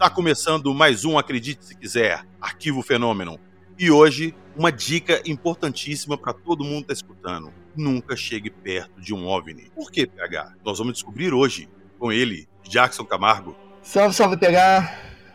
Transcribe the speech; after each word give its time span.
Está 0.00 0.08
começando 0.08 0.72
mais 0.72 1.04
um 1.04 1.18
Acredite 1.18 1.62
Se 1.62 1.76
Quiser, 1.76 2.24
Arquivo 2.40 2.80
Fenômeno. 2.80 3.38
E 3.78 3.90
hoje, 3.90 4.34
uma 4.56 4.72
dica 4.72 5.20
importantíssima 5.26 6.16
para 6.16 6.32
todo 6.32 6.64
mundo 6.64 6.86
que 6.86 6.92
está 6.94 7.04
escutando. 7.04 7.52
Nunca 7.76 8.16
chegue 8.16 8.48
perto 8.48 8.98
de 8.98 9.12
um 9.12 9.26
OVNI. 9.26 9.70
Por 9.74 9.90
que, 9.90 10.06
PH? 10.06 10.54
Nós 10.64 10.78
vamos 10.78 10.94
descobrir 10.94 11.34
hoje, 11.34 11.68
com 11.98 12.10
ele, 12.10 12.48
Jackson 12.66 13.04
Camargo. 13.04 13.54
Salve, 13.82 14.14
salve, 14.14 14.38
PH! 14.38 14.90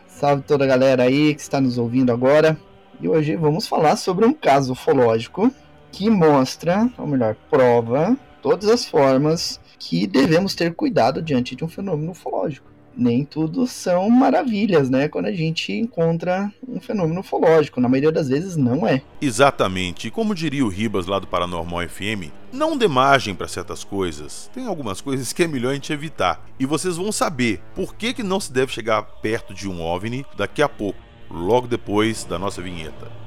Salve 0.08 0.42
toda 0.42 0.64
a 0.64 0.66
galera 0.66 1.04
aí 1.04 1.32
que 1.36 1.42
está 1.42 1.60
nos 1.60 1.78
ouvindo 1.78 2.10
agora. 2.10 2.60
E 3.00 3.08
hoje 3.08 3.36
vamos 3.36 3.68
falar 3.68 3.94
sobre 3.94 4.26
um 4.26 4.32
caso 4.32 4.72
ufológico 4.72 5.48
que 5.92 6.10
mostra, 6.10 6.90
ou 6.98 7.06
melhor, 7.06 7.36
prova 7.48 8.18
todas 8.42 8.68
as 8.68 8.84
formas 8.84 9.60
que 9.78 10.08
devemos 10.08 10.56
ter 10.56 10.74
cuidado 10.74 11.22
diante 11.22 11.54
de 11.54 11.64
um 11.64 11.68
fenômeno 11.68 12.10
ufológico 12.10 12.75
nem 12.96 13.24
tudo 13.24 13.66
são 13.66 14.08
maravilhas, 14.08 14.88
né? 14.88 15.08
Quando 15.08 15.26
a 15.26 15.32
gente 15.32 15.72
encontra 15.72 16.50
um 16.66 16.80
fenômeno 16.80 17.20
ufológico, 17.20 17.80
na 17.80 17.88
maioria 17.88 18.10
das 18.10 18.28
vezes 18.28 18.56
não 18.56 18.86
é. 18.86 19.02
Exatamente. 19.20 20.08
E 20.08 20.10
como 20.10 20.34
diria 20.34 20.64
o 20.64 20.68
Ribas 20.68 21.06
lá 21.06 21.18
do 21.18 21.26
Paranormal 21.26 21.88
FM, 21.88 22.30
não 22.52 22.76
dê 22.76 22.88
margem 22.88 23.34
para 23.34 23.48
certas 23.48 23.84
coisas. 23.84 24.50
Tem 24.54 24.66
algumas 24.66 25.00
coisas 25.00 25.32
que 25.32 25.42
é 25.42 25.46
melhor 25.46 25.70
a 25.70 25.74
gente 25.74 25.92
evitar. 25.92 26.44
E 26.58 26.64
vocês 26.64 26.96
vão 26.96 27.12
saber 27.12 27.60
por 27.74 27.94
que, 27.94 28.14
que 28.14 28.22
não 28.22 28.40
se 28.40 28.52
deve 28.52 28.72
chegar 28.72 29.02
perto 29.02 29.52
de 29.52 29.68
um 29.68 29.82
OVNI 29.82 30.24
daqui 30.36 30.62
a 30.62 30.68
pouco, 30.68 30.98
logo 31.30 31.66
depois 31.66 32.24
da 32.24 32.38
nossa 32.38 32.62
vinheta. 32.62 33.25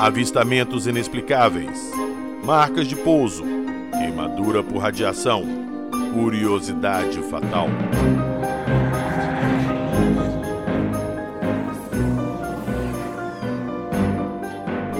Avistamentos 0.00 0.86
inexplicáveis, 0.86 1.78
marcas 2.42 2.88
de 2.88 2.96
pouso, 2.96 3.44
queimadura 3.92 4.62
por 4.62 4.78
radiação, 4.78 5.44
curiosidade 6.14 7.20
fatal. 7.24 7.68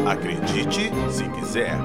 Acredite 0.06 0.92
se 1.10 1.26
quiser. 1.30 1.78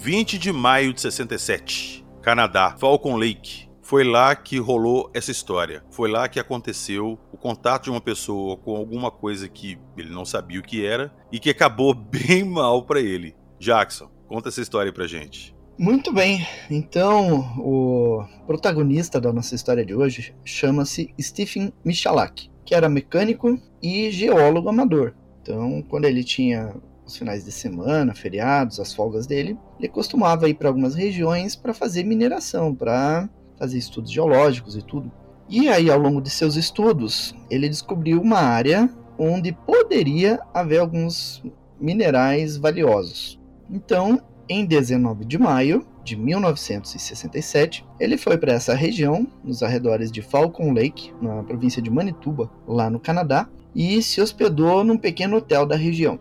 20 0.00 0.38
de 0.38 0.52
maio 0.52 0.94
de 0.94 1.00
67, 1.00 2.04
Canadá, 2.22 2.76
Falcon 2.78 3.16
Lake. 3.16 3.68
Foi 3.82 4.04
lá 4.04 4.36
que 4.36 4.56
rolou 4.56 5.10
essa 5.12 5.32
história. 5.32 5.82
Foi 5.90 6.08
lá 6.08 6.28
que 6.28 6.38
aconteceu 6.38 7.18
o 7.32 7.36
contato 7.36 7.84
de 7.84 7.90
uma 7.90 8.00
pessoa 8.00 8.56
com 8.56 8.76
alguma 8.76 9.10
coisa 9.10 9.48
que 9.48 9.76
ele 9.96 10.10
não 10.10 10.24
sabia 10.24 10.60
o 10.60 10.62
que 10.62 10.86
era 10.86 11.12
e 11.32 11.40
que 11.40 11.50
acabou 11.50 11.92
bem 11.94 12.44
mal 12.44 12.84
para 12.84 13.00
ele. 13.00 13.34
Jackson, 13.58 14.08
conta 14.28 14.50
essa 14.50 14.60
história 14.60 14.92
pra 14.92 15.06
gente. 15.06 15.54
Muito 15.76 16.12
bem, 16.12 16.46
então 16.70 17.40
o 17.58 18.24
protagonista 18.46 19.20
da 19.20 19.32
nossa 19.32 19.54
história 19.54 19.84
de 19.84 19.94
hoje 19.94 20.34
chama-se 20.44 21.14
Stephen 21.20 21.72
Michalak, 21.84 22.50
que 22.64 22.74
era 22.74 22.88
mecânico 22.88 23.60
e 23.82 24.10
geólogo 24.10 24.68
amador. 24.68 25.14
Então, 25.40 25.82
quando 25.82 26.04
ele 26.04 26.22
tinha 26.22 26.74
os 27.08 27.16
finais 27.16 27.44
de 27.44 27.50
semana, 27.50 28.14
feriados, 28.14 28.78
as 28.78 28.92
folgas 28.92 29.26
dele, 29.26 29.56
ele 29.78 29.88
costumava 29.88 30.48
ir 30.48 30.54
para 30.54 30.68
algumas 30.68 30.94
regiões 30.94 31.56
para 31.56 31.72
fazer 31.72 32.04
mineração, 32.04 32.74
para 32.74 33.28
fazer 33.58 33.78
estudos 33.78 34.12
geológicos 34.12 34.76
e 34.76 34.82
tudo. 34.82 35.10
E 35.48 35.68
aí, 35.68 35.90
ao 35.90 35.98
longo 35.98 36.20
de 36.20 36.28
seus 36.28 36.54
estudos, 36.56 37.34
ele 37.50 37.68
descobriu 37.68 38.20
uma 38.20 38.38
área 38.38 38.90
onde 39.18 39.52
poderia 39.52 40.38
haver 40.52 40.78
alguns 40.78 41.42
minerais 41.80 42.58
valiosos. 42.58 43.40
Então, 43.70 44.20
em 44.46 44.66
19 44.66 45.24
de 45.24 45.38
maio 45.38 45.86
de 46.04 46.14
1967, 46.14 47.84
ele 47.98 48.18
foi 48.18 48.36
para 48.36 48.52
essa 48.52 48.74
região, 48.74 49.26
nos 49.42 49.62
arredores 49.62 50.12
de 50.12 50.20
Falcon 50.20 50.72
Lake, 50.72 51.12
na 51.20 51.42
província 51.42 51.80
de 51.80 51.90
Manitoba, 51.90 52.50
lá 52.66 52.90
no 52.90 53.00
Canadá, 53.00 53.48
e 53.74 54.02
se 54.02 54.20
hospedou 54.20 54.84
num 54.84 54.96
pequeno 54.96 55.36
hotel 55.36 55.64
da 55.64 55.76
região. 55.76 56.18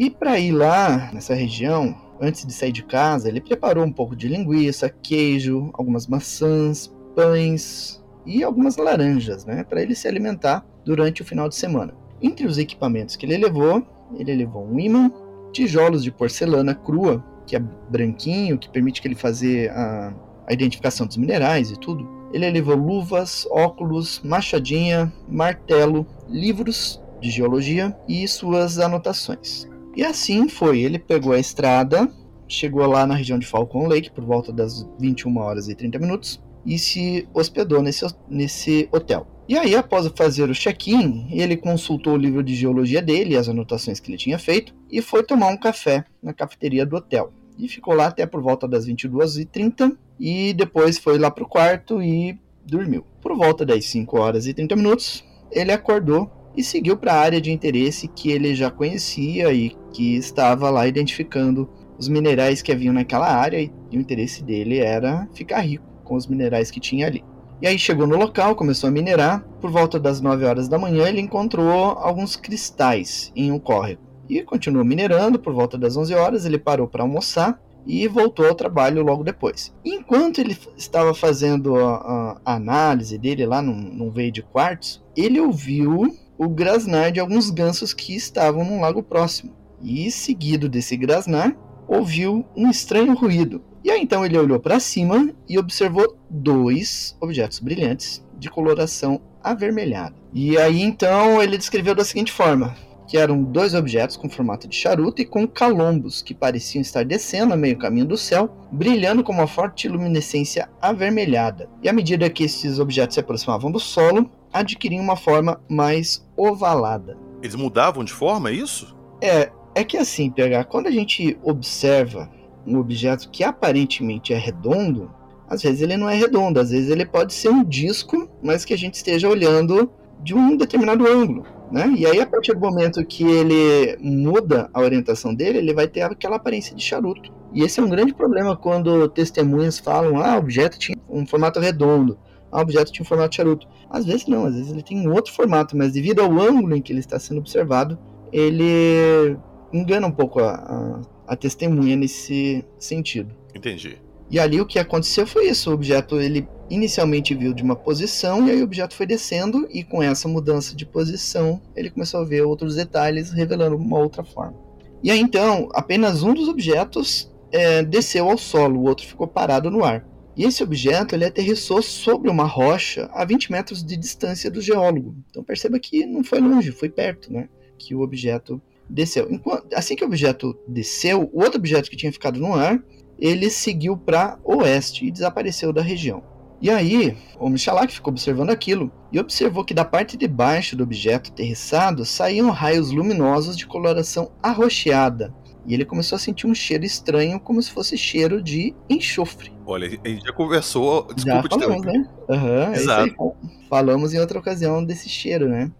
E 0.00 0.08
para 0.08 0.38
ir 0.38 0.52
lá 0.52 1.10
nessa 1.12 1.34
região, 1.34 1.92
antes 2.20 2.46
de 2.46 2.52
sair 2.52 2.70
de 2.70 2.84
casa, 2.84 3.28
ele 3.28 3.40
preparou 3.40 3.84
um 3.84 3.90
pouco 3.90 4.14
de 4.14 4.28
linguiça, 4.28 4.88
queijo, 4.88 5.70
algumas 5.72 6.06
maçãs, 6.06 6.94
pães 7.16 8.00
e 8.24 8.44
algumas 8.44 8.76
laranjas, 8.76 9.44
né, 9.44 9.64
para 9.64 9.82
ele 9.82 9.96
se 9.96 10.06
alimentar 10.06 10.64
durante 10.84 11.22
o 11.22 11.24
final 11.24 11.48
de 11.48 11.56
semana. 11.56 11.96
Entre 12.22 12.46
os 12.46 12.58
equipamentos 12.58 13.16
que 13.16 13.26
ele 13.26 13.36
levou, 13.38 13.84
ele 14.16 14.36
levou 14.36 14.64
um 14.64 14.78
imã, 14.78 15.10
tijolos 15.52 16.04
de 16.04 16.12
porcelana 16.12 16.76
crua, 16.76 17.24
que 17.44 17.56
é 17.56 17.58
branquinho, 17.58 18.56
que 18.56 18.68
permite 18.68 19.02
que 19.02 19.08
ele 19.08 19.16
fazer 19.16 19.68
a, 19.72 20.14
a 20.46 20.52
identificação 20.52 21.08
dos 21.08 21.16
minerais 21.16 21.72
e 21.72 21.76
tudo. 21.76 22.08
Ele 22.32 22.48
levou 22.48 22.76
luvas, 22.76 23.48
óculos, 23.50 24.20
machadinha, 24.22 25.12
martelo, 25.28 26.06
livros 26.28 27.02
de 27.20 27.30
geologia 27.30 27.96
e 28.06 28.28
suas 28.28 28.78
anotações. 28.78 29.66
E 29.98 30.04
assim 30.04 30.48
foi, 30.48 30.78
ele 30.78 30.96
pegou 30.96 31.32
a 31.32 31.40
estrada, 31.40 32.08
chegou 32.46 32.86
lá 32.86 33.04
na 33.04 33.16
região 33.16 33.36
de 33.36 33.44
Falcon 33.44 33.88
Lake 33.88 34.12
por 34.12 34.24
volta 34.24 34.52
das 34.52 34.88
21 35.00 35.36
horas 35.38 35.68
e 35.68 35.74
30 35.74 35.98
minutos 35.98 36.40
e 36.64 36.78
se 36.78 37.28
hospedou 37.34 37.82
nesse, 37.82 38.06
nesse 38.28 38.88
hotel. 38.92 39.26
E 39.48 39.58
aí, 39.58 39.74
após 39.74 40.06
fazer 40.14 40.48
o 40.48 40.54
check-in, 40.54 41.26
ele 41.32 41.56
consultou 41.56 42.14
o 42.14 42.16
livro 42.16 42.44
de 42.44 42.54
geologia 42.54 43.02
dele, 43.02 43.36
as 43.36 43.48
anotações 43.48 43.98
que 43.98 44.08
ele 44.08 44.18
tinha 44.18 44.38
feito, 44.38 44.72
e 44.88 45.02
foi 45.02 45.24
tomar 45.24 45.48
um 45.48 45.56
café 45.56 46.04
na 46.22 46.32
cafeteria 46.32 46.86
do 46.86 46.94
hotel. 46.94 47.32
E 47.58 47.66
ficou 47.66 47.92
lá 47.92 48.06
até 48.06 48.24
por 48.24 48.40
volta 48.40 48.68
das 48.68 48.86
22h30 48.86 49.96
e 50.20 50.52
depois 50.52 50.96
foi 50.96 51.18
lá 51.18 51.28
para 51.28 51.42
o 51.42 51.48
quarto 51.48 52.00
e 52.00 52.38
dormiu. 52.64 53.04
Por 53.20 53.36
volta 53.36 53.66
das 53.66 53.84
5 53.86 54.16
horas 54.16 54.46
e 54.46 54.54
30 54.54 54.76
minutos, 54.76 55.24
ele 55.50 55.72
acordou 55.72 56.30
e 56.58 56.64
seguiu 56.64 56.96
para 56.96 57.12
a 57.12 57.20
área 57.20 57.40
de 57.40 57.52
interesse 57.52 58.08
que 58.08 58.32
ele 58.32 58.52
já 58.52 58.68
conhecia 58.68 59.52
e 59.52 59.76
que 59.92 60.16
estava 60.16 60.68
lá 60.70 60.88
identificando 60.88 61.70
os 61.96 62.08
minerais 62.08 62.60
que 62.60 62.72
haviam 62.72 62.92
naquela 62.92 63.32
área 63.32 63.60
e 63.60 63.70
o 63.96 64.00
interesse 64.00 64.42
dele 64.42 64.78
era 64.78 65.28
ficar 65.32 65.60
rico 65.60 65.84
com 66.02 66.16
os 66.16 66.26
minerais 66.26 66.68
que 66.68 66.80
tinha 66.80 67.06
ali. 67.06 67.24
E 67.62 67.66
aí 67.68 67.78
chegou 67.78 68.08
no 68.08 68.16
local, 68.16 68.56
começou 68.56 68.88
a 68.88 68.90
minerar. 68.90 69.44
Por 69.60 69.70
volta 69.70 70.00
das 70.00 70.20
9 70.20 70.44
horas 70.44 70.68
da 70.68 70.76
manhã, 70.76 71.08
ele 71.08 71.20
encontrou 71.20 71.70
alguns 71.70 72.34
cristais 72.34 73.32
em 73.36 73.52
um 73.52 73.58
córrego. 73.60 74.02
E 74.28 74.42
continuou 74.42 74.84
minerando. 74.84 75.38
Por 75.38 75.52
volta 75.52 75.78
das 75.78 75.96
11 75.96 76.12
horas, 76.14 76.44
ele 76.44 76.58
parou 76.58 76.88
para 76.88 77.04
almoçar 77.04 77.60
e 77.86 78.08
voltou 78.08 78.46
ao 78.46 78.54
trabalho 78.54 79.04
logo 79.04 79.22
depois. 79.22 79.72
Enquanto 79.84 80.40
ele 80.40 80.58
estava 80.76 81.14
fazendo 81.14 81.76
a, 81.76 82.40
a 82.44 82.54
análise 82.56 83.16
dele 83.16 83.46
lá 83.46 83.62
num, 83.62 83.74
num 83.74 84.10
veio 84.10 84.32
de 84.32 84.42
quartzo, 84.42 85.04
ele 85.16 85.40
ouviu 85.40 86.06
o 86.38 86.48
grasnar 86.48 87.10
de 87.10 87.18
alguns 87.18 87.50
gansos 87.50 87.92
que 87.92 88.14
estavam 88.14 88.64
num 88.64 88.80
lago 88.80 89.02
próximo. 89.02 89.52
E, 89.82 90.10
seguido 90.10 90.68
desse 90.68 90.96
grasnar, 90.96 91.54
ouviu 91.88 92.46
um 92.56 92.70
estranho 92.70 93.14
ruído. 93.14 93.62
E 93.82 93.90
aí 93.90 94.02
então 94.02 94.24
ele 94.24 94.38
olhou 94.38 94.60
para 94.60 94.78
cima 94.78 95.30
e 95.48 95.58
observou 95.58 96.16
dois 96.28 97.16
objetos 97.20 97.58
brilhantes 97.58 98.24
de 98.38 98.50
coloração 98.50 99.20
avermelhada. 99.42 100.14
E 100.32 100.58
aí 100.58 100.82
então 100.82 101.42
ele 101.42 101.56
descreveu 101.56 101.94
da 101.94 102.04
seguinte 102.04 102.30
forma: 102.30 102.76
que 103.08 103.16
eram 103.16 103.42
dois 103.42 103.72
objetos 103.72 104.18
com 104.18 104.28
formato 104.28 104.68
de 104.68 104.76
charuto 104.76 105.22
e 105.22 105.24
com 105.24 105.48
calombos 105.48 106.20
que 106.20 106.34
pareciam 106.34 106.82
estar 106.82 107.04
descendo 107.04 107.54
a 107.54 107.56
meio 107.56 107.78
caminho 107.78 108.04
do 108.04 108.18
céu, 108.18 108.54
brilhando 108.70 109.24
com 109.24 109.32
uma 109.32 109.46
forte 109.46 109.88
luminescência 109.88 110.68
avermelhada. 110.80 111.70
E 111.82 111.88
à 111.88 111.92
medida 111.92 112.28
que 112.28 112.44
esses 112.44 112.78
objetos 112.78 113.14
se 113.14 113.20
aproximavam 113.20 113.72
do 113.72 113.80
solo, 113.80 114.30
adquiriam 114.52 115.02
uma 115.02 115.16
forma 115.16 115.58
mais 115.68 116.28
ovalada. 116.36 117.16
Eles 117.42 117.54
mudavam 117.54 118.04
de 118.04 118.12
forma, 118.12 118.50
é 118.50 118.52
isso? 118.52 118.94
É, 119.22 119.50
é 119.74 119.82
que 119.82 119.96
assim, 119.96 120.30
PH, 120.30 120.64
quando 120.64 120.86
a 120.86 120.90
gente 120.90 121.38
observa 121.42 122.30
um 122.66 122.78
objeto 122.78 123.30
que 123.30 123.42
aparentemente 123.42 124.34
é 124.34 124.38
redondo, 124.38 125.10
às 125.48 125.62
vezes 125.62 125.80
ele 125.80 125.96
não 125.96 126.10
é 126.10 126.14
redondo, 126.14 126.60
às 126.60 126.70
vezes 126.70 126.90
ele 126.90 127.06
pode 127.06 127.32
ser 127.32 127.48
um 127.48 127.64
disco, 127.64 128.28
mas 128.42 128.66
que 128.66 128.74
a 128.74 128.78
gente 128.78 128.94
esteja 128.94 129.28
olhando 129.28 129.90
de 130.22 130.34
um 130.34 130.56
determinado 130.56 131.06
ângulo. 131.06 131.57
Né? 131.70 131.94
E 131.96 132.06
aí, 132.06 132.20
a 132.20 132.26
partir 132.26 132.54
do 132.54 132.60
momento 132.60 133.04
que 133.04 133.24
ele 133.24 133.96
muda 134.00 134.70
a 134.72 134.80
orientação 134.80 135.34
dele, 135.34 135.58
ele 135.58 135.74
vai 135.74 135.86
ter 135.86 136.00
aquela 136.02 136.36
aparência 136.36 136.74
de 136.74 136.82
charuto. 136.82 137.30
E 137.52 137.62
esse 137.62 137.80
é 137.80 137.82
um 137.82 137.88
grande 137.88 138.14
problema 138.14 138.56
quando 138.56 139.08
testemunhas 139.08 139.78
falam: 139.78 140.20
ah, 140.20 140.36
o 140.36 140.38
objeto 140.38 140.78
tinha 140.78 140.96
um 141.08 141.26
formato 141.26 141.60
redondo, 141.60 142.18
ah, 142.50 142.58
o 142.58 142.62
objeto 142.62 142.92
tinha 142.92 143.04
um 143.04 143.08
formato 143.08 143.30
de 143.30 143.36
charuto. 143.36 143.66
Às 143.90 144.06
vezes 144.06 144.26
não, 144.26 144.46
às 144.46 144.54
vezes 144.54 144.72
ele 144.72 144.82
tem 144.82 145.06
um 145.06 145.12
outro 145.12 145.32
formato, 145.32 145.76
mas 145.76 145.92
devido 145.92 146.20
ao 146.20 146.32
ângulo 146.32 146.74
em 146.74 146.82
que 146.82 146.92
ele 146.92 147.00
está 147.00 147.18
sendo 147.18 147.38
observado, 147.38 147.98
ele 148.32 149.36
engana 149.72 150.06
um 150.06 150.12
pouco 150.12 150.40
a, 150.40 150.54
a, 150.54 151.00
a 151.26 151.36
testemunha 151.36 151.96
nesse 151.96 152.64
sentido. 152.78 153.34
Entendi. 153.54 153.98
E 154.30 154.38
ali 154.38 154.60
o 154.60 154.66
que 154.66 154.78
aconteceu 154.78 155.26
foi 155.26 155.48
isso: 155.48 155.70
o 155.70 155.74
objeto 155.74 156.20
ele 156.20 156.46
inicialmente 156.70 157.34
viu 157.34 157.54
de 157.54 157.62
uma 157.62 157.74
posição 157.74 158.46
e 158.46 158.50
aí 158.50 158.60
o 158.60 158.64
objeto 158.64 158.94
foi 158.94 159.06
descendo 159.06 159.66
e 159.70 159.82
com 159.82 160.02
essa 160.02 160.28
mudança 160.28 160.76
de 160.76 160.84
posição 160.84 161.60
ele 161.74 161.88
começou 161.88 162.20
a 162.20 162.24
ver 162.24 162.42
outros 162.42 162.74
detalhes 162.74 163.30
revelando 163.30 163.76
uma 163.76 163.98
outra 163.98 164.22
forma. 164.22 164.54
E 165.02 165.10
aí 165.10 165.18
então 165.18 165.68
apenas 165.72 166.22
um 166.22 166.34
dos 166.34 166.48
objetos 166.48 167.32
é, 167.50 167.82
desceu 167.82 168.28
ao 168.28 168.36
solo, 168.36 168.80
o 168.80 168.84
outro 168.84 169.06
ficou 169.06 169.26
parado 169.26 169.70
no 169.70 169.82
ar. 169.82 170.06
E 170.36 170.44
esse 170.44 170.62
objeto 170.62 171.16
ele 171.16 171.24
aterrissou 171.24 171.82
sobre 171.82 172.30
uma 172.30 172.44
rocha 172.44 173.10
a 173.12 173.24
20 173.24 173.50
metros 173.50 173.82
de 173.82 173.96
distância 173.96 174.48
do 174.48 174.60
geólogo. 174.60 175.16
Então 175.28 175.42
perceba 175.42 175.80
que 175.80 176.06
não 176.06 176.22
foi 176.22 176.38
longe, 176.38 176.70
foi 176.70 176.88
perto, 176.88 177.32
né? 177.32 177.48
Que 177.76 177.92
o 177.92 178.02
objeto 178.02 178.62
desceu. 178.88 179.28
Assim 179.74 179.96
que 179.96 180.04
o 180.04 180.06
objeto 180.06 180.56
desceu, 180.68 181.28
o 181.32 181.42
outro 181.42 181.58
objeto 181.58 181.90
que 181.90 181.96
tinha 181.96 182.12
ficado 182.12 182.38
no 182.38 182.54
ar, 182.54 182.80
ele 183.18 183.50
seguiu 183.50 183.96
para 183.96 184.38
oeste 184.44 185.06
e 185.06 185.10
desapareceu 185.10 185.72
da 185.72 185.82
região. 185.82 186.22
E 186.60 186.70
aí, 186.70 187.16
o 187.38 187.48
Michalak 187.48 187.92
ficou 187.92 188.12
observando 188.12 188.50
aquilo 188.50 188.90
e 189.12 189.20
observou 189.20 189.64
que 189.64 189.72
da 189.72 189.84
parte 189.84 190.16
de 190.16 190.26
baixo 190.26 190.74
do 190.74 190.82
objeto 190.82 191.30
aterrissado 191.30 192.04
saíam 192.04 192.50
raios 192.50 192.90
luminosos 192.90 193.56
de 193.56 193.66
coloração 193.66 194.32
arroxeada. 194.42 195.32
E 195.64 195.74
ele 195.74 195.84
começou 195.84 196.16
a 196.16 196.18
sentir 196.18 196.46
um 196.46 196.54
cheiro 196.54 196.84
estranho, 196.84 197.38
como 197.38 197.62
se 197.62 197.70
fosse 197.70 197.96
cheiro 197.96 198.42
de 198.42 198.74
enxofre. 198.88 199.52
Olha, 199.66 199.86
a 199.86 200.08
gente 200.08 200.24
já 200.24 200.32
conversou. 200.32 201.06
Desculpa 201.14 201.42
já 201.42 201.60
falamos, 201.60 201.82
te 201.82 201.86
né? 201.86 202.08
Uhum, 202.28 202.74
Exato. 202.74 203.36
Falamos 203.68 204.14
em 204.14 204.18
outra 204.18 204.38
ocasião 204.38 204.82
desse 204.82 205.08
cheiro, 205.08 205.48
né? 205.48 205.70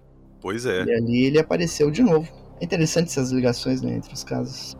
Pois 0.40 0.66
é. 0.66 0.84
E 0.84 0.92
ali 0.92 1.24
ele 1.24 1.38
apareceu 1.40 1.90
de 1.90 2.02
novo. 2.02 2.30
É 2.60 2.64
interessante 2.64 3.08
essas 3.08 3.32
ligações 3.32 3.82
né, 3.82 3.94
entre 3.94 4.12
os 4.12 4.22
casos. 4.22 4.76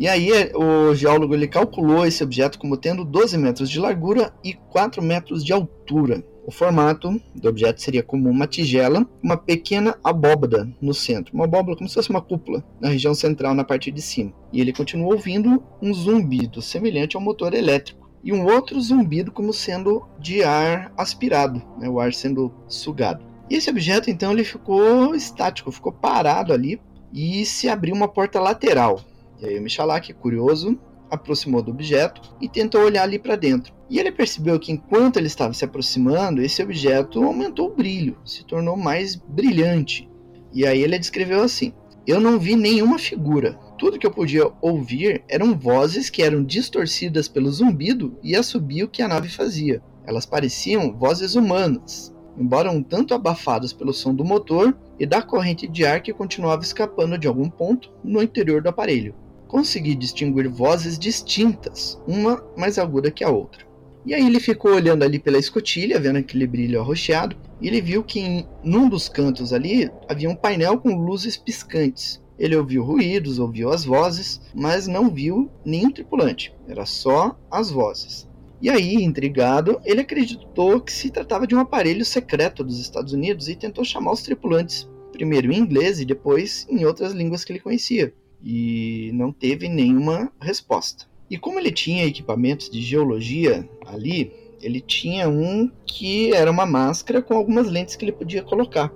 E 0.00 0.08
aí 0.08 0.30
o 0.54 0.94
geólogo 0.94 1.34
ele 1.34 1.46
calculou 1.46 2.06
esse 2.06 2.24
objeto 2.24 2.58
como 2.58 2.74
tendo 2.74 3.04
12 3.04 3.36
metros 3.36 3.68
de 3.68 3.78
largura 3.78 4.32
e 4.42 4.54
4 4.54 5.02
metros 5.02 5.44
de 5.44 5.52
altura. 5.52 6.24
O 6.46 6.50
formato 6.50 7.20
do 7.34 7.46
objeto 7.50 7.82
seria 7.82 8.02
como 8.02 8.30
uma 8.30 8.46
tigela, 8.46 9.06
uma 9.22 9.36
pequena 9.36 9.98
abóbada 10.02 10.66
no 10.80 10.94
centro, 10.94 11.34
uma 11.34 11.44
abóbada 11.44 11.76
como 11.76 11.86
se 11.86 11.94
fosse 11.94 12.08
uma 12.08 12.22
cúpula 12.22 12.64
na 12.80 12.88
região 12.88 13.12
central 13.12 13.54
na 13.54 13.62
parte 13.62 13.90
de 13.90 14.00
cima. 14.00 14.32
E 14.50 14.58
ele 14.62 14.72
continuou 14.72 15.12
ouvindo 15.12 15.62
um 15.82 15.92
zumbido 15.92 16.62
semelhante 16.62 17.14
ao 17.14 17.22
motor 17.22 17.52
elétrico 17.52 18.10
e 18.24 18.32
um 18.32 18.46
outro 18.46 18.80
zumbido 18.80 19.30
como 19.30 19.52
sendo 19.52 20.06
de 20.18 20.42
ar 20.42 20.90
aspirado, 20.96 21.60
né, 21.78 21.90
o 21.90 22.00
ar 22.00 22.14
sendo 22.14 22.50
sugado. 22.66 23.22
E 23.50 23.54
esse 23.54 23.68
objeto 23.68 24.08
então 24.08 24.32
ele 24.32 24.44
ficou 24.44 25.14
estático, 25.14 25.70
ficou 25.70 25.92
parado 25.92 26.54
ali 26.54 26.80
e 27.12 27.44
se 27.44 27.68
abriu 27.68 27.94
uma 27.94 28.08
porta 28.08 28.40
lateral. 28.40 29.04
E 29.40 29.46
aí 29.46 29.58
o 29.58 29.62
Michalak, 29.62 30.12
curioso, 30.14 30.78
aproximou 31.10 31.62
do 31.62 31.70
objeto 31.70 32.20
e 32.40 32.48
tentou 32.48 32.82
olhar 32.82 33.02
ali 33.02 33.18
para 33.18 33.36
dentro. 33.36 33.72
E 33.88 33.98
ele 33.98 34.12
percebeu 34.12 34.58
que 34.60 34.70
enquanto 34.70 35.16
ele 35.16 35.26
estava 35.26 35.54
se 35.54 35.64
aproximando, 35.64 36.42
esse 36.42 36.62
objeto 36.62 37.22
aumentou 37.24 37.68
o 37.68 37.74
brilho, 37.74 38.18
se 38.24 38.44
tornou 38.44 38.76
mais 38.76 39.16
brilhante. 39.16 40.08
E 40.52 40.66
aí 40.66 40.82
ele 40.82 40.98
descreveu 40.98 41.42
assim: 41.42 41.72
Eu 42.06 42.20
não 42.20 42.38
vi 42.38 42.54
nenhuma 42.54 42.98
figura. 42.98 43.58
Tudo 43.78 43.98
que 43.98 44.06
eu 44.06 44.10
podia 44.10 44.50
ouvir 44.60 45.24
eram 45.26 45.58
vozes 45.58 46.10
que 46.10 46.22
eram 46.22 46.44
distorcidas 46.44 47.26
pelo 47.26 47.50
zumbido 47.50 48.18
e 48.22 48.36
assobio 48.36 48.88
que 48.88 49.02
a 49.02 49.08
nave 49.08 49.28
fazia. 49.28 49.82
Elas 50.04 50.26
pareciam 50.26 50.92
vozes 50.92 51.34
humanas, 51.34 52.14
embora 52.36 52.70
um 52.70 52.82
tanto 52.82 53.14
abafadas 53.14 53.72
pelo 53.72 53.94
som 53.94 54.14
do 54.14 54.24
motor 54.24 54.76
e 54.98 55.06
da 55.06 55.22
corrente 55.22 55.66
de 55.66 55.86
ar 55.86 56.02
que 56.02 56.12
continuava 56.12 56.62
escapando 56.62 57.16
de 57.16 57.26
algum 57.26 57.48
ponto 57.48 57.90
no 58.04 58.22
interior 58.22 58.62
do 58.62 58.68
aparelho 58.68 59.14
consegui 59.50 59.96
distinguir 59.96 60.48
vozes 60.48 60.96
distintas, 60.96 62.00
uma 62.06 62.40
mais 62.56 62.78
aguda 62.78 63.10
que 63.10 63.24
a 63.24 63.28
outra. 63.28 63.66
E 64.06 64.14
aí 64.14 64.24
ele 64.24 64.38
ficou 64.38 64.72
olhando 64.72 65.02
ali 65.02 65.18
pela 65.18 65.38
escotilha, 65.38 65.98
vendo 65.98 66.18
aquele 66.18 66.46
brilho 66.46 66.80
arroxeado, 66.80 67.36
e 67.60 67.66
ele 67.66 67.80
viu 67.80 68.04
que 68.04 68.20
em 68.20 68.46
num 68.62 68.88
dos 68.88 69.08
cantos 69.08 69.52
ali 69.52 69.90
havia 70.08 70.30
um 70.30 70.36
painel 70.36 70.78
com 70.78 70.94
luzes 70.94 71.36
piscantes. 71.36 72.22
Ele 72.38 72.54
ouviu 72.54 72.84
ruídos, 72.84 73.40
ouviu 73.40 73.70
as 73.70 73.84
vozes, 73.84 74.40
mas 74.54 74.86
não 74.86 75.10
viu 75.10 75.50
nenhum 75.64 75.90
tripulante, 75.90 76.54
era 76.68 76.86
só 76.86 77.36
as 77.50 77.72
vozes. 77.72 78.28
E 78.62 78.70
aí, 78.70 78.94
intrigado, 78.94 79.80
ele 79.84 80.02
acreditou 80.02 80.80
que 80.80 80.92
se 80.92 81.10
tratava 81.10 81.46
de 81.46 81.56
um 81.56 81.60
aparelho 81.60 82.04
secreto 82.04 82.62
dos 82.62 82.78
Estados 82.78 83.12
Unidos 83.12 83.48
e 83.48 83.56
tentou 83.56 83.84
chamar 83.84 84.12
os 84.12 84.22
tripulantes, 84.22 84.88
primeiro 85.10 85.50
em 85.50 85.58
inglês 85.58 85.98
e 85.98 86.04
depois 86.04 86.66
em 86.70 86.84
outras 86.84 87.12
línguas 87.12 87.42
que 87.42 87.52
ele 87.52 87.60
conhecia 87.60 88.14
e 88.42 89.10
não 89.14 89.32
teve 89.32 89.68
nenhuma 89.68 90.32
resposta. 90.40 91.06
E 91.30 91.38
como 91.38 91.58
ele 91.58 91.70
tinha 91.70 92.06
equipamentos 92.06 92.68
de 92.68 92.80
geologia 92.80 93.68
ali, 93.86 94.32
ele 94.60 94.80
tinha 94.80 95.28
um 95.28 95.70
que 95.86 96.32
era 96.34 96.50
uma 96.50 96.66
máscara 96.66 97.22
com 97.22 97.34
algumas 97.34 97.68
lentes 97.70 97.96
que 97.96 98.04
ele 98.04 98.12
podia 98.12 98.42
colocar. 98.42 98.92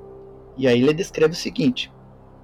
E 0.57 0.67
aí 0.67 0.83
ele 0.83 0.93
descreve 0.93 1.35
o 1.35 1.37
seguinte: 1.37 1.91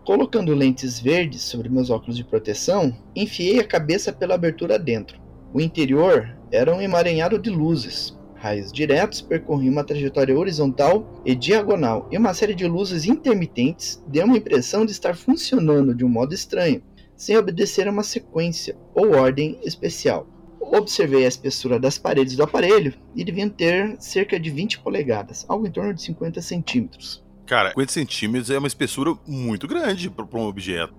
Colocando 0.05 0.55
lentes 0.55 0.99
verdes 0.99 1.43
sobre 1.43 1.69
meus 1.69 1.91
óculos 1.91 2.17
de 2.17 2.25
proteção, 2.25 2.97
enfiei 3.15 3.61
a 3.61 3.67
cabeça 3.67 4.13
pela 4.13 4.35
abertura 4.35 4.79
dentro. 4.79 5.21
O 5.53 5.61
interior 5.61 6.37
era 6.51 6.75
um 6.75 6.81
emaranhado 6.81 7.39
de 7.39 7.51
luzes. 7.51 8.19
Raios 8.35 8.73
diretos 8.73 9.21
percorriam 9.21 9.73
uma 9.73 9.85
trajetória 9.85 10.37
horizontal 10.37 11.21
e 11.27 11.35
diagonal, 11.35 12.09
e 12.11 12.17
uma 12.17 12.33
série 12.33 12.55
de 12.55 12.67
luzes 12.67 13.05
intermitentes 13.05 14.03
deu 14.07 14.25
uma 14.25 14.39
impressão 14.39 14.87
de 14.87 14.93
estar 14.93 15.15
funcionando 15.15 15.95
de 15.95 16.05
um 16.07 16.09
modo 16.09 16.33
estranho, 16.33 16.83
sem 17.21 17.37
obedecer 17.37 17.87
a 17.87 17.91
uma 17.91 18.03
sequência 18.03 18.75
ou 18.95 19.15
ordem 19.15 19.61
especial. 19.63 20.27
Observei 20.59 21.27
a 21.27 21.29
espessura 21.29 21.79
das 21.79 21.99
paredes 21.99 22.35
do 22.35 22.43
aparelho 22.43 22.95
e 23.15 23.23
deviam 23.23 23.51
ter 23.51 23.95
cerca 23.99 24.41
de 24.41 24.49
20 24.49 24.81
polegadas, 24.81 25.45
algo 25.47 25.67
em 25.67 25.71
torno 25.71 25.93
de 25.93 26.01
50 26.01 26.41
centímetros. 26.41 27.23
Cara, 27.45 27.71
50 27.71 27.93
centímetros 27.93 28.51
é 28.51 28.57
uma 28.57 28.67
espessura 28.67 29.15
muito 29.27 29.69
grande 29.69 30.09
para 30.09 30.25
um 30.33 30.47
objeto. 30.47 30.95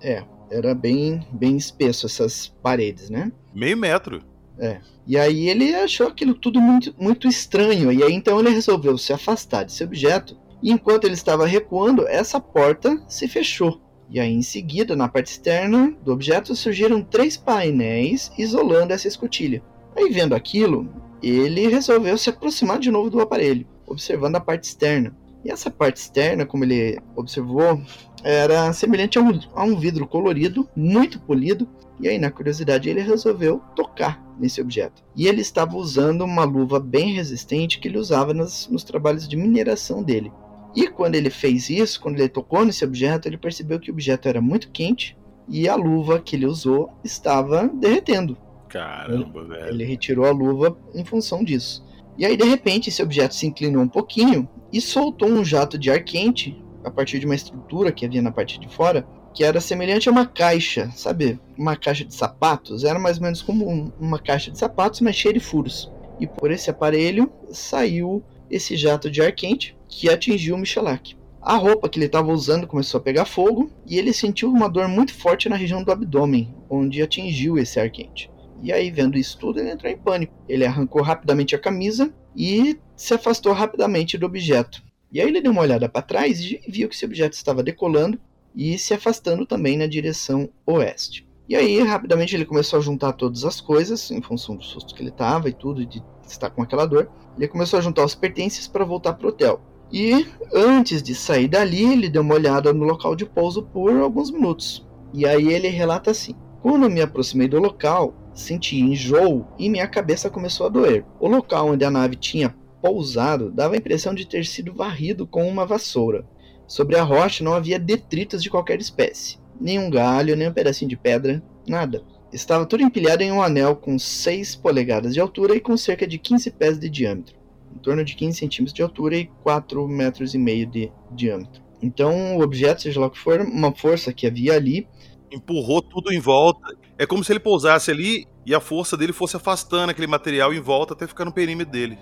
É, 0.00 0.24
era 0.50 0.74
bem, 0.74 1.20
bem 1.30 1.54
espesso 1.58 2.06
essas 2.06 2.48
paredes, 2.48 3.10
né? 3.10 3.30
Meio 3.54 3.76
metro. 3.76 4.22
É. 4.58 4.80
E 5.06 5.18
aí 5.18 5.50
ele 5.50 5.74
achou 5.74 6.06
aquilo 6.08 6.34
tudo 6.34 6.62
muito, 6.62 6.94
muito 6.98 7.28
estranho. 7.28 7.92
E 7.92 8.02
aí 8.02 8.14
então 8.14 8.40
ele 8.40 8.48
resolveu 8.48 8.96
se 8.96 9.12
afastar 9.12 9.64
desse 9.64 9.84
objeto. 9.84 10.34
E 10.62 10.72
enquanto 10.72 11.04
ele 11.04 11.14
estava 11.14 11.44
recuando, 11.44 12.08
essa 12.08 12.40
porta 12.40 13.04
se 13.06 13.28
fechou. 13.28 13.91
E 14.12 14.20
aí, 14.20 14.30
em 14.30 14.42
seguida, 14.42 14.94
na 14.94 15.08
parte 15.08 15.28
externa 15.28 15.96
do 16.04 16.12
objeto 16.12 16.54
surgiram 16.54 17.00
três 17.00 17.34
painéis 17.34 18.30
isolando 18.36 18.92
essa 18.92 19.08
escotilha. 19.08 19.62
Aí, 19.96 20.10
vendo 20.10 20.34
aquilo, 20.34 20.86
ele 21.22 21.66
resolveu 21.66 22.18
se 22.18 22.28
aproximar 22.28 22.78
de 22.78 22.90
novo 22.90 23.08
do 23.08 23.22
aparelho, 23.22 23.66
observando 23.86 24.36
a 24.36 24.40
parte 24.40 24.64
externa. 24.64 25.16
E 25.42 25.50
essa 25.50 25.70
parte 25.70 25.96
externa, 25.96 26.44
como 26.44 26.62
ele 26.62 26.98
observou, 27.16 27.80
era 28.22 28.70
semelhante 28.74 29.18
a 29.18 29.22
um, 29.22 29.40
a 29.54 29.64
um 29.64 29.78
vidro 29.78 30.06
colorido, 30.06 30.68
muito 30.76 31.18
polido. 31.18 31.66
E 31.98 32.06
aí, 32.06 32.18
na 32.18 32.30
curiosidade, 32.30 32.90
ele 32.90 33.00
resolveu 33.00 33.62
tocar 33.74 34.22
nesse 34.38 34.60
objeto. 34.60 35.02
E 35.16 35.26
ele 35.26 35.40
estava 35.40 35.74
usando 35.74 36.22
uma 36.22 36.44
luva 36.44 36.78
bem 36.78 37.14
resistente 37.14 37.78
que 37.78 37.88
ele 37.88 37.96
usava 37.96 38.34
nas, 38.34 38.68
nos 38.68 38.84
trabalhos 38.84 39.26
de 39.26 39.38
mineração 39.38 40.02
dele. 40.02 40.30
E 40.74 40.88
quando 40.88 41.14
ele 41.14 41.30
fez 41.30 41.68
isso, 41.68 42.00
quando 42.00 42.18
ele 42.18 42.28
tocou 42.28 42.64
nesse 42.64 42.84
objeto, 42.84 43.28
ele 43.28 43.36
percebeu 43.36 43.78
que 43.78 43.90
o 43.90 43.92
objeto 43.92 44.28
era 44.28 44.40
muito 44.40 44.70
quente 44.70 45.16
e 45.48 45.68
a 45.68 45.74
luva 45.74 46.20
que 46.20 46.36
ele 46.36 46.46
usou 46.46 46.90
estava 47.04 47.68
derretendo. 47.68 48.36
Caramba, 48.68 49.40
ele, 49.40 49.48
velho. 49.48 49.68
Ele 49.68 49.84
retirou 49.84 50.24
a 50.24 50.30
luva 50.30 50.76
em 50.94 51.04
função 51.04 51.44
disso. 51.44 51.84
E 52.16 52.24
aí, 52.24 52.36
de 52.36 52.44
repente, 52.44 52.88
esse 52.88 53.02
objeto 53.02 53.34
se 53.34 53.46
inclinou 53.46 53.82
um 53.82 53.88
pouquinho 53.88 54.48
e 54.72 54.80
soltou 54.80 55.28
um 55.28 55.44
jato 55.44 55.78
de 55.78 55.90
ar 55.90 56.02
quente 56.02 56.62
a 56.84 56.90
partir 56.90 57.18
de 57.18 57.26
uma 57.26 57.34
estrutura 57.34 57.92
que 57.92 58.04
havia 58.04 58.22
na 58.22 58.32
parte 58.32 58.58
de 58.58 58.68
fora, 58.68 59.06
que 59.34 59.44
era 59.44 59.60
semelhante 59.60 60.08
a 60.08 60.12
uma 60.12 60.26
caixa, 60.26 60.90
sabe? 60.94 61.38
Uma 61.56 61.76
caixa 61.76 62.04
de 62.04 62.14
sapatos. 62.14 62.84
Era 62.84 62.98
mais 62.98 63.18
ou 63.18 63.24
menos 63.24 63.42
como 63.42 63.92
uma 63.98 64.18
caixa 64.18 64.50
de 64.50 64.58
sapatos, 64.58 65.00
mas 65.00 65.16
cheia 65.16 65.34
de 65.34 65.40
furos. 65.40 65.90
E 66.20 66.26
por 66.26 66.50
esse 66.50 66.70
aparelho 66.70 67.32
saiu 67.50 68.22
esse 68.52 68.76
jato 68.76 69.10
de 69.10 69.22
ar 69.22 69.32
quente 69.32 69.74
que 69.88 70.10
atingiu 70.10 70.58
Michalak. 70.58 71.16
A 71.40 71.56
roupa 71.56 71.88
que 71.88 71.98
ele 71.98 72.06
estava 72.06 72.30
usando 72.30 72.68
começou 72.68 72.98
a 72.98 73.02
pegar 73.02 73.24
fogo 73.24 73.72
e 73.84 73.98
ele 73.98 74.12
sentiu 74.12 74.48
uma 74.48 74.68
dor 74.68 74.86
muito 74.86 75.12
forte 75.12 75.48
na 75.48 75.56
região 75.56 75.82
do 75.82 75.90
abdômen, 75.90 76.54
onde 76.70 77.02
atingiu 77.02 77.58
esse 77.58 77.80
ar 77.80 77.90
quente. 77.90 78.30
E 78.62 78.72
aí, 78.72 78.92
vendo 78.92 79.18
isso 79.18 79.36
tudo, 79.38 79.58
ele 79.58 79.70
entrou 79.70 79.90
em 79.90 79.96
pânico. 79.96 80.32
Ele 80.48 80.64
arrancou 80.64 81.02
rapidamente 81.02 81.56
a 81.56 81.58
camisa 81.58 82.14
e 82.36 82.78
se 82.94 83.12
afastou 83.12 83.52
rapidamente 83.52 84.16
do 84.16 84.26
objeto. 84.26 84.80
E 85.10 85.20
aí 85.20 85.26
ele 85.26 85.40
deu 85.40 85.50
uma 85.50 85.62
olhada 85.62 85.88
para 85.88 86.00
trás 86.00 86.40
e 86.40 86.60
viu 86.68 86.88
que 86.88 86.94
esse 86.94 87.04
objeto 87.04 87.32
estava 87.32 87.62
decolando 87.62 88.20
e 88.54 88.78
se 88.78 88.94
afastando 88.94 89.44
também 89.44 89.76
na 89.76 89.86
direção 89.88 90.48
oeste. 90.64 91.26
E 91.52 91.54
aí, 91.54 91.82
rapidamente, 91.82 92.34
ele 92.34 92.46
começou 92.46 92.78
a 92.78 92.82
juntar 92.82 93.12
todas 93.12 93.44
as 93.44 93.60
coisas, 93.60 94.10
em 94.10 94.22
função 94.22 94.56
do 94.56 94.64
susto 94.64 94.94
que 94.94 95.02
ele 95.02 95.10
estava 95.10 95.50
e 95.50 95.52
tudo, 95.52 95.84
de 95.84 96.02
estar 96.26 96.48
com 96.48 96.62
aquela 96.62 96.86
dor. 96.86 97.10
Ele 97.36 97.46
começou 97.46 97.78
a 97.78 97.82
juntar 97.82 98.06
os 98.06 98.14
pertences 98.14 98.66
para 98.66 98.86
voltar 98.86 99.12
para 99.12 99.26
o 99.26 99.28
hotel. 99.28 99.60
E 99.92 100.26
antes 100.50 101.02
de 101.02 101.14
sair 101.14 101.48
dali, 101.48 101.92
ele 101.92 102.08
deu 102.08 102.22
uma 102.22 102.36
olhada 102.36 102.72
no 102.72 102.86
local 102.86 103.14
de 103.14 103.26
pouso 103.26 103.64
por 103.64 103.94
alguns 103.94 104.30
minutos. 104.30 104.88
E 105.12 105.26
aí 105.26 105.52
ele 105.52 105.68
relata 105.68 106.10
assim: 106.10 106.34
Quando 106.62 106.88
me 106.88 107.02
aproximei 107.02 107.48
do 107.48 107.60
local, 107.60 108.14
senti 108.32 108.80
enjoo 108.80 109.46
e 109.58 109.68
minha 109.68 109.86
cabeça 109.86 110.30
começou 110.30 110.64
a 110.64 110.70
doer. 110.70 111.04
O 111.20 111.28
local 111.28 111.68
onde 111.68 111.84
a 111.84 111.90
nave 111.90 112.16
tinha 112.16 112.56
pousado 112.80 113.50
dava 113.50 113.74
a 113.74 113.76
impressão 113.76 114.14
de 114.14 114.26
ter 114.26 114.46
sido 114.46 114.72
varrido 114.72 115.26
com 115.26 115.46
uma 115.46 115.66
vassoura. 115.66 116.24
Sobre 116.66 116.96
a 116.96 117.02
rocha 117.02 117.44
não 117.44 117.52
havia 117.52 117.78
detritos 117.78 118.42
de 118.42 118.48
qualquer 118.48 118.80
espécie, 118.80 119.36
nenhum 119.62 119.88
galho, 119.88 120.36
nem 120.36 120.48
um 120.48 120.52
pedacinho 120.52 120.88
de 120.88 120.96
pedra, 120.96 121.42
nada. 121.66 122.02
Estava 122.32 122.66
tudo 122.66 122.82
empilhado 122.82 123.22
em 123.22 123.30
um 123.30 123.42
anel 123.42 123.76
com 123.76 123.98
6 123.98 124.56
polegadas 124.56 125.14
de 125.14 125.20
altura 125.20 125.54
e 125.54 125.60
com 125.60 125.76
cerca 125.76 126.06
de 126.06 126.18
15 126.18 126.50
pés 126.52 126.78
de 126.78 126.88
diâmetro, 126.88 127.36
em 127.74 127.78
torno 127.78 128.04
de 128.04 128.14
15 128.14 128.38
centímetros 128.38 128.74
de 128.74 128.82
altura 128.82 129.16
e 129.16 129.26
4 129.42 129.86
metros 129.86 130.34
e 130.34 130.38
meio 130.38 130.66
de 130.66 130.90
diâmetro. 131.10 131.62
Então, 131.82 132.36
o 132.36 132.42
objeto, 132.42 132.82
seja 132.82 133.00
lá 133.00 133.06
o 133.06 133.10
que 133.10 133.18
for, 133.18 133.40
uma 133.40 133.74
força 133.74 134.12
que 134.12 134.26
havia 134.26 134.54
ali, 134.54 134.88
empurrou 135.30 135.82
tudo 135.82 136.12
em 136.12 136.20
volta. 136.20 136.76
É 136.96 137.06
como 137.06 137.22
se 137.22 137.32
ele 137.32 137.40
pousasse 137.40 137.90
ali 137.90 138.26
e 138.46 138.54
a 138.54 138.60
força 138.60 138.96
dele 138.96 139.12
fosse 139.12 139.36
afastando 139.36 139.90
aquele 139.90 140.06
material 140.06 140.54
em 140.54 140.60
volta 140.60 140.94
até 140.94 141.06
ficar 141.06 141.24
no 141.24 141.32
perímetro 141.32 141.72
dele. 141.72 141.98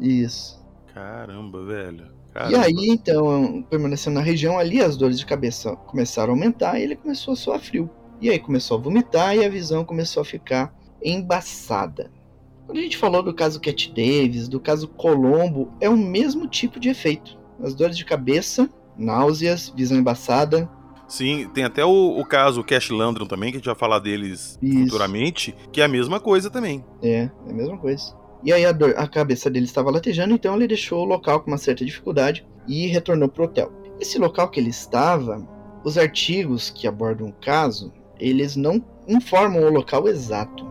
Isso. 0.00 0.64
Caramba, 0.92 1.64
velho. 1.64 2.23
Caramba. 2.34 2.52
E 2.52 2.60
aí, 2.60 2.88
então, 2.88 3.64
permanecendo 3.70 4.16
na 4.16 4.20
região 4.20 4.58
ali, 4.58 4.82
as 4.82 4.96
dores 4.96 5.20
de 5.20 5.24
cabeça 5.24 5.76
começaram 5.76 6.32
a 6.32 6.36
aumentar 6.36 6.80
e 6.80 6.82
ele 6.82 6.96
começou 6.96 7.32
a 7.32 7.36
suar 7.36 7.60
frio. 7.60 7.88
E 8.20 8.28
aí 8.28 8.40
começou 8.40 8.76
a 8.76 8.80
vomitar 8.80 9.36
e 9.36 9.44
a 9.44 9.48
visão 9.48 9.84
começou 9.84 10.20
a 10.20 10.24
ficar 10.24 10.74
embaçada. 11.00 12.10
Quando 12.66 12.78
a 12.78 12.80
gente 12.80 12.96
falou 12.96 13.22
do 13.22 13.32
caso 13.32 13.60
Cat 13.60 13.88
Davis, 13.90 14.48
do 14.48 14.58
caso 14.58 14.88
Colombo, 14.88 15.72
é 15.80 15.88
o 15.88 15.96
mesmo 15.96 16.48
tipo 16.48 16.80
de 16.80 16.88
efeito. 16.88 17.38
As 17.62 17.72
dores 17.72 17.96
de 17.96 18.04
cabeça, 18.04 18.68
náuseas, 18.98 19.72
visão 19.76 19.96
embaçada. 19.96 20.68
Sim, 21.06 21.48
tem 21.54 21.62
até 21.62 21.84
o, 21.84 22.18
o 22.18 22.24
caso 22.24 22.64
Cash 22.64 22.90
Landron 22.90 23.26
também, 23.26 23.52
que 23.52 23.58
a 23.58 23.60
gente 23.60 23.66
vai 23.66 23.76
falar 23.76 24.00
deles 24.00 24.58
Isso. 24.60 24.80
futuramente, 24.80 25.54
que 25.70 25.80
é 25.80 25.84
a 25.84 25.88
mesma 25.88 26.18
coisa 26.18 26.50
também. 26.50 26.84
É, 27.00 27.30
é 27.46 27.50
a 27.50 27.52
mesma 27.54 27.78
coisa. 27.78 28.23
E 28.42 28.52
aí 28.52 28.64
a, 28.64 28.72
dor, 28.72 28.94
a 28.96 29.06
cabeça 29.06 29.48
dele 29.48 29.64
estava 29.64 29.90
latejando, 29.90 30.34
então 30.34 30.54
ele 30.56 30.68
deixou 30.68 31.02
o 31.02 31.08
local 31.08 31.40
com 31.40 31.50
uma 31.50 31.58
certa 31.58 31.84
dificuldade 31.84 32.46
e 32.66 32.86
retornou 32.86 33.28
para 33.28 33.42
o 33.42 33.44
hotel. 33.46 33.72
Esse 34.00 34.18
local 34.18 34.50
que 34.50 34.60
ele 34.60 34.70
estava, 34.70 35.46
os 35.84 35.96
artigos 35.96 36.70
que 36.70 36.86
abordam 36.86 37.28
o 37.28 37.32
caso, 37.32 37.92
eles 38.18 38.56
não 38.56 38.84
informam 39.06 39.64
o 39.64 39.70
local 39.70 40.08
exato. 40.08 40.64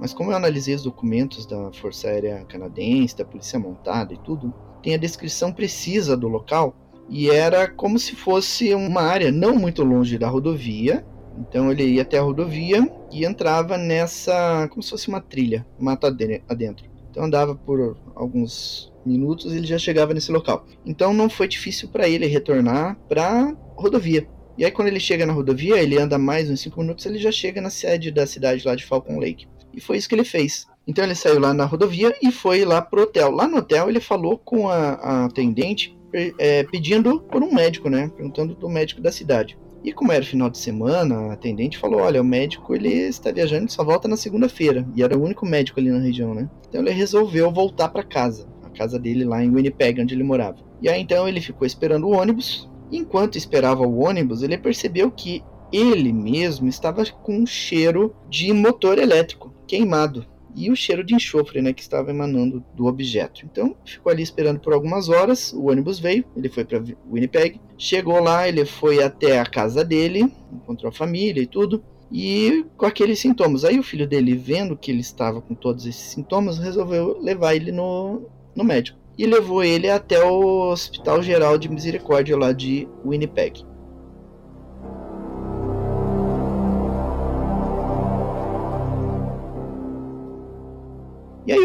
Mas 0.00 0.14
como 0.14 0.30
eu 0.30 0.36
analisei 0.36 0.74
os 0.74 0.82
documentos 0.82 1.44
da 1.44 1.72
Força 1.72 2.08
Aérea 2.08 2.44
Canadense, 2.48 3.16
da 3.16 3.24
Polícia 3.24 3.58
Montada 3.58 4.14
e 4.14 4.18
tudo, 4.18 4.54
tem 4.82 4.94
a 4.94 4.98
descrição 4.98 5.52
precisa 5.52 6.16
do 6.16 6.28
local 6.28 6.74
e 7.08 7.30
era 7.30 7.68
como 7.68 7.98
se 7.98 8.14
fosse 8.14 8.74
uma 8.74 9.02
área 9.02 9.32
não 9.32 9.56
muito 9.56 9.82
longe 9.82 10.18
da 10.18 10.28
rodovia. 10.28 11.04
Então 11.38 11.70
ele 11.70 11.84
ia 11.84 12.02
até 12.02 12.18
a 12.18 12.22
rodovia 12.22 12.88
e 13.12 13.24
entrava 13.24 13.76
nessa, 13.78 14.68
como 14.68 14.82
se 14.82 14.90
fosse 14.90 15.08
uma 15.08 15.20
trilha, 15.20 15.66
mata 15.78 16.08
adentro. 16.48 16.88
Então 17.10 17.24
andava 17.24 17.54
por 17.54 17.96
alguns 18.14 18.92
minutos 19.04 19.52
e 19.52 19.56
ele 19.56 19.66
já 19.66 19.78
chegava 19.78 20.14
nesse 20.14 20.30
local. 20.30 20.66
Então 20.84 21.12
não 21.12 21.28
foi 21.28 21.48
difícil 21.48 21.88
para 21.88 22.08
ele 22.08 22.26
retornar 22.26 22.98
para 23.08 23.56
rodovia. 23.76 24.28
E 24.56 24.64
aí 24.64 24.70
quando 24.70 24.88
ele 24.88 25.00
chega 25.00 25.24
na 25.24 25.32
rodovia, 25.32 25.80
ele 25.80 25.98
anda 25.98 26.18
mais 26.18 26.50
uns 26.50 26.60
5 26.60 26.80
minutos, 26.80 27.06
ele 27.06 27.18
já 27.18 27.30
chega 27.30 27.60
na 27.60 27.70
sede 27.70 28.10
da 28.10 28.26
cidade 28.26 28.66
lá 28.66 28.74
de 28.74 28.84
Falcon 28.84 29.18
Lake. 29.18 29.46
E 29.72 29.80
foi 29.80 29.96
isso 29.96 30.08
que 30.08 30.14
ele 30.14 30.24
fez. 30.24 30.66
Então 30.86 31.04
ele 31.04 31.14
saiu 31.14 31.38
lá 31.38 31.54
na 31.54 31.64
rodovia 31.64 32.14
e 32.22 32.32
foi 32.32 32.64
lá 32.64 32.82
pro 32.82 33.02
hotel. 33.02 33.30
Lá 33.30 33.46
no 33.46 33.58
hotel 33.58 33.88
ele 33.88 34.00
falou 34.00 34.38
com 34.38 34.68
a, 34.68 34.94
a 34.94 35.24
atendente 35.26 35.96
é, 36.38 36.64
pedindo 36.64 37.20
por 37.20 37.42
um 37.42 37.52
médico, 37.52 37.88
né? 37.88 38.10
Perguntando 38.16 38.54
do 38.54 38.68
médico 38.68 39.00
da 39.00 39.12
cidade. 39.12 39.58
E 39.84 39.92
como 39.92 40.12
era 40.12 40.24
final 40.24 40.50
de 40.50 40.58
semana, 40.58 41.14
a 41.16 41.32
atendente 41.32 41.78
falou: 41.78 42.00
Olha, 42.00 42.20
o 42.20 42.24
médico 42.24 42.74
ele 42.74 42.88
está 42.88 43.30
viajando 43.30 43.70
só 43.70 43.84
volta 43.84 44.08
na 44.08 44.16
segunda-feira. 44.16 44.86
E 44.94 45.02
era 45.02 45.16
o 45.16 45.22
único 45.22 45.46
médico 45.46 45.78
ali 45.80 45.90
na 45.90 45.98
região, 45.98 46.34
né? 46.34 46.48
Então 46.68 46.80
ele 46.80 46.90
resolveu 46.90 47.50
voltar 47.50 47.88
para 47.88 48.02
casa, 48.02 48.46
a 48.64 48.70
casa 48.70 48.98
dele 48.98 49.24
lá 49.24 49.42
em 49.42 49.50
Winnipeg, 49.50 50.00
onde 50.00 50.14
ele 50.14 50.24
morava. 50.24 50.58
E 50.80 50.88
aí 50.88 51.00
então 51.00 51.28
ele 51.28 51.40
ficou 51.40 51.66
esperando 51.66 52.06
o 52.06 52.12
ônibus. 52.12 52.68
enquanto 52.90 53.36
esperava 53.36 53.86
o 53.86 53.98
ônibus, 53.98 54.42
ele 54.42 54.56
percebeu 54.56 55.10
que 55.10 55.42
ele 55.70 56.12
mesmo 56.12 56.68
estava 56.68 57.04
com 57.04 57.36
um 57.36 57.46
cheiro 57.46 58.14
de 58.28 58.52
motor 58.52 58.98
elétrico 58.98 59.52
queimado 59.66 60.26
e 60.58 60.70
o 60.70 60.76
cheiro 60.76 61.04
de 61.04 61.14
enxofre 61.14 61.62
né, 61.62 61.72
que 61.72 61.82
estava 61.82 62.10
emanando 62.10 62.64
do 62.74 62.86
objeto. 62.86 63.44
Então 63.44 63.76
ficou 63.84 64.10
ali 64.10 64.22
esperando 64.22 64.58
por 64.58 64.72
algumas 64.72 65.08
horas. 65.08 65.52
O 65.52 65.70
ônibus 65.70 66.00
veio, 66.00 66.24
ele 66.36 66.48
foi 66.48 66.64
para 66.64 66.82
Winnipeg, 67.10 67.60
chegou 67.76 68.20
lá, 68.20 68.48
ele 68.48 68.64
foi 68.64 69.02
até 69.02 69.38
a 69.38 69.46
casa 69.46 69.84
dele, 69.84 70.32
encontrou 70.52 70.88
a 70.88 70.92
família 70.92 71.40
e 71.40 71.46
tudo. 71.46 71.82
E 72.10 72.64
com 72.76 72.86
aqueles 72.86 73.20
sintomas. 73.20 73.64
Aí 73.64 73.78
o 73.78 73.82
filho 73.82 74.06
dele, 74.06 74.34
vendo 74.34 74.76
que 74.76 74.90
ele 74.90 75.00
estava 75.00 75.40
com 75.40 75.54
todos 75.54 75.86
esses 75.86 76.10
sintomas, 76.10 76.58
resolveu 76.58 77.18
levar 77.20 77.54
ele 77.54 77.70
no, 77.70 78.22
no 78.56 78.64
médico. 78.64 78.98
E 79.16 79.26
levou 79.26 79.62
ele 79.62 79.90
até 79.90 80.22
o 80.24 80.70
Hospital 80.70 81.22
Geral 81.22 81.58
de 81.58 81.68
Misericórdia 81.68 82.36
lá 82.36 82.52
de 82.52 82.88
Winnipeg. 83.04 83.64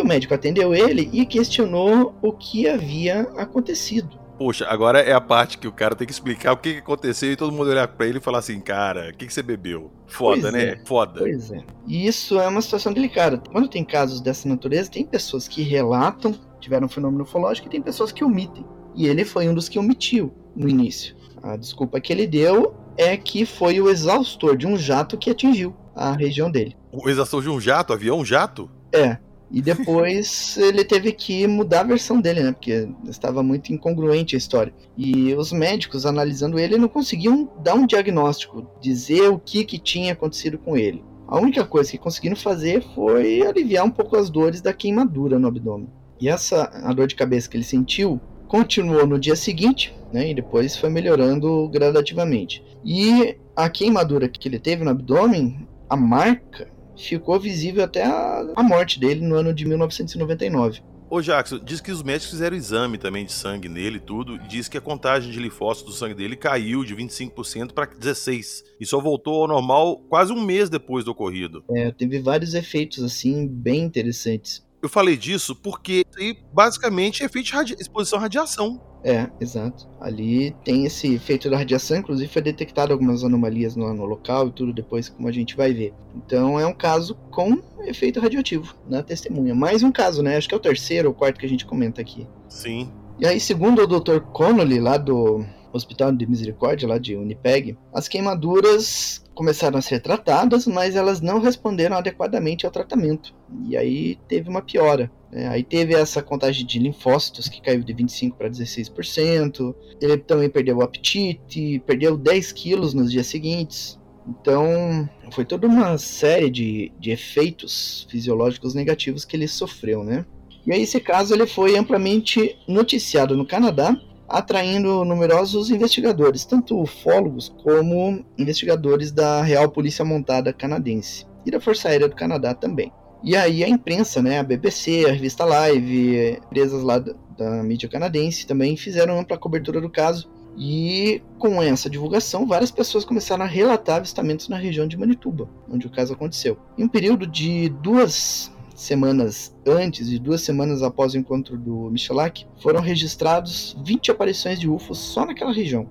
O 0.03 0.07
médico 0.07 0.33
atendeu 0.33 0.75
ele 0.75 1.09
e 1.11 1.25
questionou 1.25 2.15
o 2.21 2.33
que 2.33 2.67
havia 2.67 3.21
acontecido. 3.37 4.19
Poxa, 4.37 4.65
agora 4.67 4.99
é 4.99 5.13
a 5.13 5.21
parte 5.21 5.57
que 5.57 5.67
o 5.67 5.71
cara 5.71 5.95
tem 5.95 6.05
que 6.05 6.11
explicar 6.11 6.53
o 6.53 6.57
que 6.57 6.79
aconteceu 6.79 7.31
e 7.31 7.35
todo 7.35 7.51
mundo 7.53 7.69
olhar 7.69 7.87
pra 7.87 8.05
ele 8.05 8.17
e 8.17 8.21
falar 8.21 8.39
assim, 8.39 8.59
cara, 8.59 9.09
o 9.09 9.17
que, 9.17 9.27
que 9.27 9.33
você 9.33 9.41
bebeu? 9.41 9.91
Foda, 10.07 10.41
pois 10.41 10.53
né? 10.53 10.63
É, 10.63 10.81
Foda. 10.85 11.19
Pois 11.19 11.51
é. 11.51 11.63
E 11.87 12.05
isso 12.05 12.39
é 12.39 12.47
uma 12.47 12.61
situação 12.61 12.91
delicada. 12.91 13.41
Quando 13.51 13.69
tem 13.69 13.85
casos 13.85 14.19
dessa 14.19 14.47
natureza, 14.49 14.91
tem 14.91 15.05
pessoas 15.05 15.47
que 15.47 15.61
relatam, 15.61 16.35
tiveram 16.59 16.87
um 16.87 16.89
fenômeno 16.89 17.23
ufológico, 17.23 17.67
e 17.67 17.71
tem 17.71 17.81
pessoas 17.81 18.11
que 18.11 18.23
omitem. 18.23 18.65
E 18.95 19.07
ele 19.07 19.23
foi 19.23 19.47
um 19.47 19.53
dos 19.53 19.69
que 19.69 19.79
omitiu 19.79 20.33
no 20.55 20.67
início. 20.67 21.15
A 21.41 21.55
desculpa 21.55 22.01
que 22.01 22.11
ele 22.11 22.27
deu 22.27 22.75
é 22.97 23.15
que 23.15 23.45
foi 23.45 23.79
o 23.79 23.89
exaustor 23.89 24.57
de 24.57 24.67
um 24.67 24.77
jato 24.77 25.17
que 25.17 25.29
atingiu 25.29 25.75
a 25.95 26.11
região 26.13 26.49
dele. 26.51 26.75
O 26.91 27.07
exaustor 27.09 27.41
de 27.43 27.49
um 27.49 27.59
jato? 27.61 27.93
Avião 27.93 28.25
jato? 28.25 28.69
É. 28.91 29.17
E 29.53 29.61
depois 29.61 30.57
ele 30.57 30.83
teve 30.83 31.11
que 31.11 31.45
mudar 31.45 31.81
a 31.81 31.83
versão 31.83 32.19
dele, 32.19 32.41
né? 32.41 32.51
Porque 32.51 32.89
estava 33.07 33.43
muito 33.43 33.71
incongruente 33.71 34.35
a 34.35 34.37
história. 34.39 34.73
E 34.97 35.31
os 35.35 35.51
médicos, 35.51 36.07
analisando 36.07 36.57
ele, 36.57 36.75
não 36.75 36.87
conseguiam 36.87 37.47
dar 37.63 37.75
um 37.75 37.85
diagnóstico, 37.85 38.65
dizer 38.81 39.29
o 39.29 39.37
que, 39.37 39.63
que 39.63 39.77
tinha 39.77 40.13
acontecido 40.13 40.57
com 40.57 40.75
ele. 40.75 41.03
A 41.27 41.39
única 41.39 41.63
coisa 41.63 41.91
que 41.91 41.99
conseguiram 41.99 42.35
fazer 42.35 42.83
foi 42.95 43.45
aliviar 43.45 43.85
um 43.85 43.91
pouco 43.91 44.17
as 44.17 44.27
dores 44.27 44.59
da 44.59 44.73
queimadura 44.73 45.37
no 45.37 45.47
abdômen. 45.47 45.87
E 46.19 46.27
essa 46.27 46.71
a 46.83 46.91
dor 46.91 47.05
de 47.05 47.15
cabeça 47.15 47.47
que 47.47 47.55
ele 47.55 47.63
sentiu 47.63 48.19
continuou 48.47 49.05
no 49.05 49.19
dia 49.19 49.35
seguinte, 49.35 49.95
né? 50.11 50.31
E 50.31 50.33
depois 50.33 50.75
foi 50.75 50.89
melhorando 50.89 51.67
gradativamente. 51.69 52.63
E 52.83 53.37
a 53.55 53.69
queimadura 53.69 54.27
que 54.27 54.47
ele 54.47 54.59
teve 54.59 54.83
no 54.83 54.89
abdômen, 54.89 55.67
a 55.87 55.95
marca 55.95 56.73
ficou 56.97 57.39
visível 57.39 57.83
até 57.83 58.03
a, 58.03 58.53
a 58.55 58.63
morte 58.63 58.99
dele 58.99 59.21
no 59.21 59.35
ano 59.35 59.53
de 59.53 59.65
1999. 59.65 60.81
Ô 61.09 61.21
Jackson, 61.21 61.59
diz 61.59 61.79
que 61.79 61.91
os 61.91 62.01
médicos 62.01 62.31
fizeram 62.31 62.57
exame 62.57 62.97
também 62.97 63.23
de 63.23 63.31
sangue 63.31 63.69
nele 63.69 63.97
e 63.97 63.99
tudo, 63.99 64.35
e 64.35 64.47
diz 64.47 64.67
que 64.67 64.79
a 64.79 64.81
contagem 64.81 65.31
de 65.31 65.39
linfócitos 65.39 65.93
do 65.93 65.99
sangue 65.99 66.15
dele 66.15 66.35
caiu 66.35 66.83
de 66.83 66.95
25% 66.95 67.71
para 67.71 67.85
16%, 67.85 68.63
e 68.79 68.85
só 68.85 68.99
voltou 68.99 69.43
ao 69.43 69.47
normal 69.47 69.97
quase 70.09 70.33
um 70.33 70.43
mês 70.43 70.71
depois 70.71 71.05
do 71.05 71.11
ocorrido. 71.11 71.63
É, 71.69 71.91
teve 71.91 72.19
vários 72.19 72.55
efeitos 72.55 73.03
assim 73.03 73.47
bem 73.47 73.81
interessantes. 73.83 74.65
Eu 74.83 74.89
falei 74.89 75.15
disso 75.15 75.55
porque 75.55 76.03
aí 76.17 76.37
basicamente 76.51 77.23
é 77.23 77.25
efeito 77.25 77.45
de 77.45 77.53
radi 77.53 77.75
exposição 77.79 78.19
à 78.19 78.23
radiação. 78.23 78.81
É, 79.01 79.29
exato. 79.39 79.87
Ali 80.01 80.53
tem 80.65 80.85
esse 80.85 81.13
efeito 81.15 81.49
da 81.49 81.57
radiação, 81.57 81.95
inclusive 81.95 82.29
foi 82.29 82.41
detectado 82.41 82.91
algumas 82.91 83.23
anomalias 83.23 83.77
no, 83.77 83.93
no, 83.93 84.03
local 84.03 84.49
e 84.49 84.51
tudo 84.51 84.73
depois, 84.73 85.07
como 85.07 85.29
a 85.29 85.31
gente 85.31 85.55
vai 85.55 85.73
ver. 85.73 85.93
Então 86.13 86.59
é 86.59 86.67
um 86.67 86.73
caso 86.73 87.15
com 87.31 87.63
efeito 87.85 88.19
radioativo 88.19 88.75
na 88.85 89.01
testemunha. 89.01 89.55
Mais 89.55 89.83
um 89.83 89.91
caso, 89.91 90.21
né? 90.21 90.35
Acho 90.35 90.49
que 90.49 90.53
é 90.53 90.57
o 90.57 90.61
terceiro 90.61 91.07
ou 91.07 91.15
quarto 91.15 91.39
que 91.39 91.45
a 91.45 91.49
gente 91.49 91.65
comenta 91.65 92.01
aqui. 92.01 92.27
Sim. 92.49 92.91
E 93.17 93.25
aí, 93.25 93.39
segundo 93.39 93.83
o 93.83 93.87
Dr. 93.87 94.19
Connolly, 94.19 94.81
lá 94.81 94.97
do 94.97 95.45
Hospital 95.71 96.11
de 96.11 96.27
Misericórdia, 96.27 96.89
lá 96.89 96.97
de 96.97 97.15
Unipeg, 97.15 97.77
as 97.93 98.09
queimaduras 98.09 99.22
começaram 99.33 99.77
a 99.77 99.81
ser 99.81 99.99
tratadas, 99.99 100.65
mas 100.67 100.95
elas 100.95 101.21
não 101.21 101.39
responderam 101.39 101.97
adequadamente 101.97 102.65
ao 102.65 102.71
tratamento. 102.71 103.33
E 103.67 103.75
aí 103.75 104.17
teve 104.27 104.49
uma 104.49 104.61
piora. 104.61 105.11
Né? 105.31 105.47
Aí 105.47 105.63
teve 105.63 105.93
essa 105.93 106.21
contagem 106.21 106.65
de 106.65 106.79
linfócitos 106.79 107.47
que 107.47 107.61
caiu 107.61 107.83
de 107.83 107.93
25% 107.93 108.33
para 108.33 108.49
16%. 108.49 109.75
Ele 110.01 110.17
também 110.17 110.49
perdeu 110.49 110.77
o 110.77 110.83
apetite, 110.83 111.81
perdeu 111.85 112.17
10 112.17 112.51
quilos 112.51 112.93
nos 112.93 113.11
dias 113.11 113.27
seguintes. 113.27 113.99
Então, 114.27 115.09
foi 115.31 115.43
toda 115.43 115.67
uma 115.67 115.97
série 115.97 116.49
de, 116.49 116.91
de 116.99 117.11
efeitos 117.11 118.07
fisiológicos 118.09 118.73
negativos 118.73 119.25
que 119.25 119.35
ele 119.35 119.47
sofreu, 119.47 120.03
né? 120.03 120.25
E 120.65 120.71
aí, 120.71 120.83
esse 120.83 120.99
caso 120.99 121.33
ele 121.33 121.45
foi 121.45 121.77
amplamente 121.77 122.57
noticiado 122.65 123.35
no 123.35 123.45
Canadá, 123.45 123.99
atraindo 124.33 125.05
numerosos 125.05 125.69
investigadores, 125.69 126.43
tanto 126.43 126.81
ufólogos 126.81 127.53
como 127.63 128.25
investigadores 128.35 129.11
da 129.11 129.43
Real 129.43 129.69
Polícia 129.69 130.03
Montada 130.03 130.51
Canadense 130.51 131.27
e 131.45 131.51
da 131.51 131.61
Força 131.61 131.87
Aérea 131.87 132.09
do 132.09 132.15
Canadá 132.15 132.55
também. 132.55 132.91
E 133.23 133.35
aí 133.35 133.63
a 133.63 133.69
imprensa, 133.69 134.23
né, 134.23 134.39
a 134.39 134.43
BBC, 134.43 135.05
a 135.07 135.11
revista 135.11 135.45
Live, 135.45 136.39
empresas 136.47 136.81
lá 136.81 136.97
da, 136.97 137.13
da 137.37 137.63
mídia 137.63 137.87
canadense 137.87 138.47
também 138.47 138.75
fizeram 138.75 139.19
ampla 139.19 139.37
cobertura 139.37 139.79
do 139.79 139.89
caso 139.89 140.27
e 140.57 141.21
com 141.37 141.61
essa 141.61 141.89
divulgação, 141.89 142.47
várias 142.47 142.71
pessoas 142.71 143.05
começaram 143.05 143.43
a 143.43 143.47
relatar 143.47 143.97
avistamentos 143.97 144.49
na 144.49 144.57
região 144.57 144.87
de 144.87 144.97
Manituba, 144.97 145.47
onde 145.69 145.87
o 145.87 145.89
caso 145.89 146.13
aconteceu. 146.13 146.57
Em 146.77 146.83
um 146.83 146.87
período 146.87 147.27
de 147.27 147.69
duas 147.69 148.51
semanas 148.75 149.55
antes 149.65 150.09
e 150.09 150.19
duas 150.19 150.41
semanas 150.41 150.81
após 150.81 151.13
o 151.13 151.17
encontro 151.17 151.57
do 151.57 151.89
Michalak, 151.91 152.45
foram 152.61 152.81
registrados 152.81 153.75
20 153.85 154.11
aparições 154.11 154.59
de 154.59 154.69
UFOs 154.69 154.97
só 154.97 155.25
naquela 155.25 155.53
região. 155.53 155.87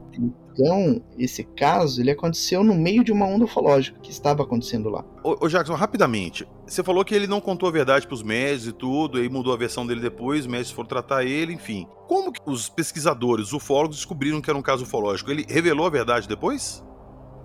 Então, 0.53 1.03
esse 1.19 1.45
caso 1.45 2.01
ele 2.01 2.11
aconteceu 2.11 2.63
no 2.63 2.75
meio 2.75 3.03
de 3.03 3.11
uma 3.11 3.27
onda 3.27 3.45
ufológica 3.45 3.99
que 4.01 4.11
estava 4.11 4.43
acontecendo 4.43 4.91
lá. 4.91 5.05
Ô, 5.25 5.47
ô 5.47 5.49
Jackson, 5.49 5.75
rapidamente, 5.75 6.47
você 6.67 6.83
falou 6.83 7.05
que 7.05 7.15
ele 7.15 7.27
não 7.27 7.41
contou 7.41 7.69
a 7.69 7.73
verdade 7.73 8.07
para 8.07 8.15
os 8.15 8.23
médicos 8.23 8.67
e 8.67 8.73
tudo, 8.73 9.19
aí 9.19 9.29
mudou 9.29 9.53
a 9.53 9.57
versão 9.57 9.87
dele 9.87 10.01
depois, 10.01 10.41
os 10.41 10.47
médicos 10.47 10.73
foram 10.73 10.89
tratar 10.89 11.25
ele, 11.25 11.55
enfim. 11.55 11.87
Como 12.07 12.31
que 12.31 12.41
os 12.45 12.69
pesquisadores, 12.69 13.47
os 13.47 13.53
ufólogos, 13.55 13.97
descobriram 13.97 14.41
que 14.43 14.51
era 14.51 14.59
um 14.59 14.63
caso 14.63 14.85
ufológico? 14.85 15.31
Ele 15.31 15.47
revelou 15.49 15.87
a 15.87 15.91
verdade 15.91 16.29
depois? 16.29 16.85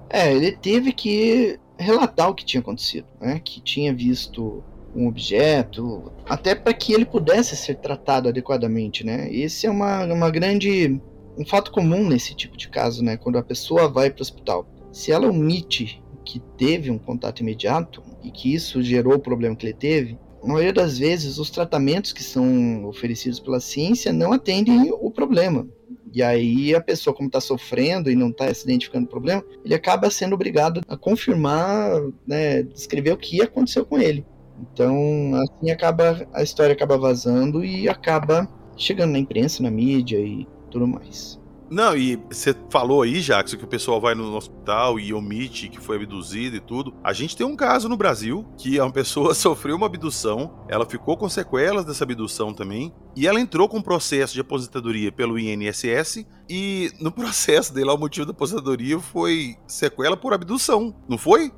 É, 0.09 0.33
ele 0.33 0.51
teve 0.53 0.91
que 0.91 1.59
relatar 1.77 2.29
o 2.29 2.35
que 2.35 2.45
tinha 2.45 2.61
acontecido, 2.61 3.07
né? 3.19 3.39
Que 3.43 3.61
tinha 3.61 3.93
visto 3.93 4.63
um 4.97 5.07
objeto, 5.07 6.11
até 6.25 6.55
para 6.55 6.73
que 6.73 6.91
ele 6.91 7.05
pudesse 7.05 7.55
ser 7.55 7.75
tratado 7.75 8.27
adequadamente, 8.27 9.05
né? 9.05 9.31
Esse 9.31 9.67
é 9.67 9.69
uma, 9.69 10.03
uma 10.05 10.29
grande 10.29 10.99
um 11.37 11.45
fato 11.45 11.71
comum 11.71 12.07
nesse 12.07 12.33
tipo 12.33 12.57
de 12.57 12.67
caso, 12.67 13.03
né? 13.03 13.15
Quando 13.15 13.37
a 13.37 13.43
pessoa 13.43 13.87
vai 13.87 14.09
para 14.09 14.19
o 14.19 14.23
hospital, 14.23 14.67
se 14.91 15.11
ela 15.11 15.29
omite 15.29 16.03
que 16.25 16.39
teve 16.57 16.89
um 16.89 16.97
contato 16.97 17.41
imediato 17.41 18.03
e 18.23 18.31
que 18.31 18.53
isso 18.53 18.81
gerou 18.81 19.13
o 19.13 19.19
problema 19.19 19.55
que 19.55 19.67
ele 19.67 19.73
teve, 19.73 20.17
na 20.43 20.53
maioria 20.53 20.73
das 20.73 20.97
vezes 20.97 21.37
os 21.37 21.49
tratamentos 21.49 22.11
que 22.11 22.23
são 22.23 22.85
oferecidos 22.85 23.39
pela 23.39 23.59
ciência 23.59 24.11
não 24.11 24.33
atendem 24.33 24.91
o 24.91 25.11
problema. 25.11 25.67
E 26.13 26.23
aí 26.23 26.73
a 26.73 26.81
pessoa, 26.81 27.15
como 27.15 27.27
está 27.27 27.39
sofrendo 27.39 28.09
e 28.09 28.15
não 28.15 28.29
está 28.29 28.51
se 28.53 28.63
identificando 28.63 29.05
o 29.05 29.09
problema, 29.09 29.43
ele 29.63 29.75
acaba 29.75 30.09
sendo 30.09 30.33
obrigado 30.33 30.81
a 30.87 30.97
confirmar, 30.97 31.91
né, 32.25 32.63
descrever 32.63 33.11
o 33.11 33.17
que 33.17 33.41
aconteceu 33.41 33.85
com 33.85 33.99
ele. 33.99 34.25
Então, 34.59 35.31
assim 35.35 35.71
acaba 35.71 36.27
a 36.33 36.43
história 36.43 36.73
acaba 36.73 36.97
vazando 36.97 37.63
e 37.63 37.87
acaba 37.87 38.47
chegando 38.75 39.11
na 39.11 39.19
imprensa, 39.19 39.63
na 39.63 39.71
mídia 39.71 40.19
e 40.19 40.47
tudo 40.69 40.87
mais. 40.87 41.39
Não, 41.69 41.97
e 41.97 42.15
você 42.29 42.55
falou 42.69 43.01
aí, 43.01 43.19
Jackson, 43.19 43.57
que 43.57 43.65
o 43.65 43.67
pessoal 43.67 43.99
vai 43.99 44.15
no 44.15 44.35
hospital 44.35 44.97
e 44.97 45.13
omite 45.13 45.67
que 45.67 45.81
foi 45.81 45.97
abduzido 45.97 46.55
e 46.55 46.61
tudo. 46.61 46.93
A 47.03 47.11
gente 47.11 47.35
tem 47.35 47.45
um 47.45 47.57
caso 47.57 47.89
no 47.89 47.97
Brasil 47.97 48.45
que 48.57 48.79
uma 48.79 48.91
pessoa 48.91 49.33
sofreu 49.35 49.75
uma 49.75 49.85
abdução, 49.85 50.63
ela 50.69 50.85
ficou 50.85 51.17
com 51.17 51.27
sequelas 51.27 51.83
dessa 51.83 52.05
abdução 52.05 52.53
também, 52.53 52.93
e 53.15 53.27
ela 53.27 53.39
entrou 53.39 53.67
com 53.67 53.77
um 53.77 53.81
processo 53.81 54.33
de 54.33 54.39
aposentadoria 54.39 55.11
pelo 55.11 55.37
INSS, 55.37 56.25
e 56.49 56.89
no 57.01 57.11
processo 57.11 57.73
dele, 57.73 57.89
o 57.89 57.97
motivo 57.97 58.25
da 58.25 58.31
aposentadoria 58.31 58.97
foi 58.99 59.55
sequela 59.67 60.15
por 60.15 60.33
abdução, 60.33 60.95
não 61.07 61.17
foi? 61.17 61.51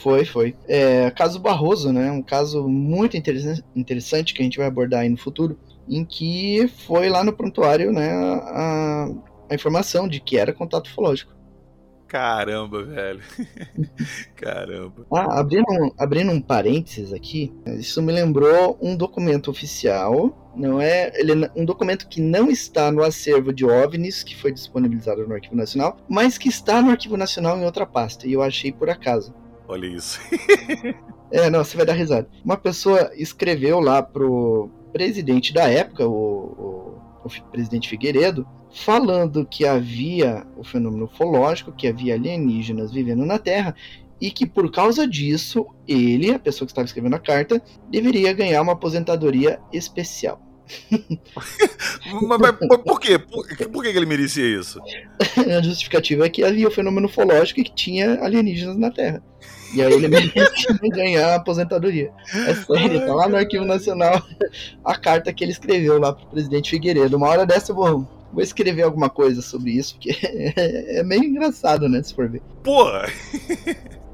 Foi, 0.00 0.24
foi. 0.24 0.56
É, 0.66 1.10
caso 1.10 1.38
Barroso, 1.38 1.92
né? 1.92 2.10
Um 2.10 2.22
caso 2.22 2.66
muito 2.66 3.16
interessante 3.16 4.34
que 4.34 4.40
a 4.40 4.44
gente 4.44 4.58
vai 4.58 4.66
abordar 4.66 5.00
aí 5.00 5.08
no 5.08 5.18
futuro, 5.18 5.58
em 5.88 6.04
que 6.04 6.68
foi 6.86 7.08
lá 7.08 7.22
no 7.22 7.32
prontuário, 7.32 7.92
né, 7.92 8.10
a, 8.12 9.08
a 9.50 9.54
informação 9.54 10.08
de 10.08 10.20
que 10.20 10.38
era 10.38 10.52
contato 10.52 10.86
ufológico. 10.86 11.32
Caramba, 12.06 12.82
velho. 12.82 13.20
Caramba. 14.34 15.06
Ah, 15.12 15.38
abrindo, 15.38 15.70
um, 15.70 15.90
abrindo 15.96 16.32
um 16.32 16.40
parênteses 16.40 17.12
aqui, 17.12 17.52
isso 17.78 18.02
me 18.02 18.12
lembrou 18.12 18.76
um 18.82 18.96
documento 18.96 19.48
oficial, 19.48 20.52
não 20.56 20.80
é? 20.80 21.12
Ele 21.14 21.44
é 21.44 21.50
um 21.54 21.64
documento 21.64 22.08
que 22.08 22.20
não 22.20 22.50
está 22.50 22.90
no 22.90 23.04
acervo 23.04 23.52
de 23.52 23.64
OVNIs, 23.64 24.24
que 24.24 24.34
foi 24.34 24.50
disponibilizado 24.50 25.26
no 25.26 25.34
Arquivo 25.34 25.54
Nacional, 25.54 25.98
mas 26.08 26.36
que 26.36 26.48
está 26.48 26.82
no 26.82 26.90
Arquivo 26.90 27.16
Nacional 27.16 27.56
em 27.56 27.64
outra 27.64 27.86
pasta, 27.86 28.26
e 28.26 28.32
eu 28.32 28.42
achei 28.42 28.72
por 28.72 28.90
acaso. 28.90 29.32
Olha 29.70 29.86
isso. 29.86 30.18
é, 31.30 31.48
não, 31.48 31.62
você 31.62 31.76
vai 31.76 31.86
dar 31.86 31.92
risada. 31.92 32.28
Uma 32.44 32.56
pessoa 32.56 33.12
escreveu 33.14 33.78
lá 33.78 34.02
pro 34.02 34.68
presidente 34.92 35.54
da 35.54 35.68
época, 35.68 36.08
o, 36.08 36.12
o, 36.12 37.28
o 37.28 37.42
presidente 37.52 37.88
Figueiredo, 37.88 38.44
falando 38.72 39.46
que 39.46 39.64
havia 39.64 40.44
o 40.56 40.64
fenômeno 40.64 41.04
ufológico, 41.04 41.70
que 41.70 41.86
havia 41.86 42.14
alienígenas 42.14 42.90
vivendo 42.90 43.24
na 43.24 43.38
Terra 43.38 43.72
e 44.20 44.32
que 44.32 44.44
por 44.44 44.72
causa 44.72 45.06
disso 45.06 45.64
ele, 45.86 46.32
a 46.32 46.38
pessoa 46.40 46.66
que 46.66 46.72
estava 46.72 46.86
escrevendo 46.86 47.14
a 47.14 47.20
carta, 47.20 47.62
deveria 47.88 48.32
ganhar 48.32 48.62
uma 48.62 48.72
aposentadoria 48.72 49.60
especial. 49.72 50.42
mas, 52.26 52.40
mas, 52.40 52.82
por 52.82 52.98
quê? 52.98 53.18
Por, 53.20 53.46
por, 53.70 53.82
que 53.84 53.88
ele 53.88 54.06
merecia 54.06 54.44
isso? 54.44 54.80
a 55.56 55.62
justificativa 55.62 56.26
é 56.26 56.28
que 56.28 56.42
havia 56.42 56.66
o 56.66 56.72
fenômeno 56.72 57.06
ufológico 57.06 57.60
e 57.60 57.64
que 57.64 57.74
tinha 57.74 58.20
alienígenas 58.20 58.76
na 58.76 58.90
Terra. 58.90 59.22
E 59.74 59.82
aí 59.82 59.92
ele 59.92 60.08
merecia 60.08 60.44
ganhar 60.90 61.32
a 61.32 61.34
aposentadoria. 61.36 62.10
É 62.34 62.54
sério, 62.54 63.06
tá 63.06 63.14
lá 63.14 63.28
no 63.28 63.36
Arquivo 63.36 63.64
Nacional 63.64 64.22
a 64.84 64.98
carta 64.98 65.32
que 65.32 65.44
ele 65.44 65.52
escreveu 65.52 65.98
lá 65.98 66.12
pro 66.12 66.26
presidente 66.26 66.70
Figueiredo. 66.70 67.16
Uma 67.16 67.28
hora 67.28 67.46
dessa 67.46 67.72
eu 67.72 67.76
vou 67.76 68.08
Vou 68.32 68.42
escrever 68.42 68.82
alguma 68.82 69.10
coisa 69.10 69.42
sobre 69.42 69.72
isso, 69.72 69.94
porque 69.94 70.16
é, 70.22 71.02
meio 71.02 71.24
engraçado, 71.24 71.88
né? 71.88 72.02
Se 72.02 72.14
for 72.14 72.28
ver. 72.28 72.40
Porra! 72.62 73.08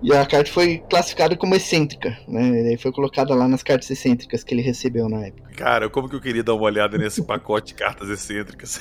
E 0.03 0.13
a 0.13 0.25
carta 0.27 0.51
foi 0.51 0.83
classificada 0.91 1.37
como 1.37 1.55
excêntrica, 1.55 2.17
né? 2.29 2.75
E 2.75 2.79
foi 2.79 2.93
colocada 2.93 3.35
lá 3.35 3.49
nas 3.49 3.63
cartas 3.63 3.91
excêntricas 3.91 4.45
que 4.45 4.55
ele 4.55 4.63
recebeu 4.63 5.09
na 5.09 5.27
época. 5.27 5.51
Cara, 5.57 5.89
como 5.89 6.09
que 6.09 6.17
eu 6.17 6.21
queria 6.21 6.43
dar 6.45 6.55
uma 6.55 6.65
olhada 6.65 6.97
nesse 6.99 7.23
pacote 7.23 7.69
de 7.69 7.75
cartas 7.75 8.09
excêntricas? 8.09 8.81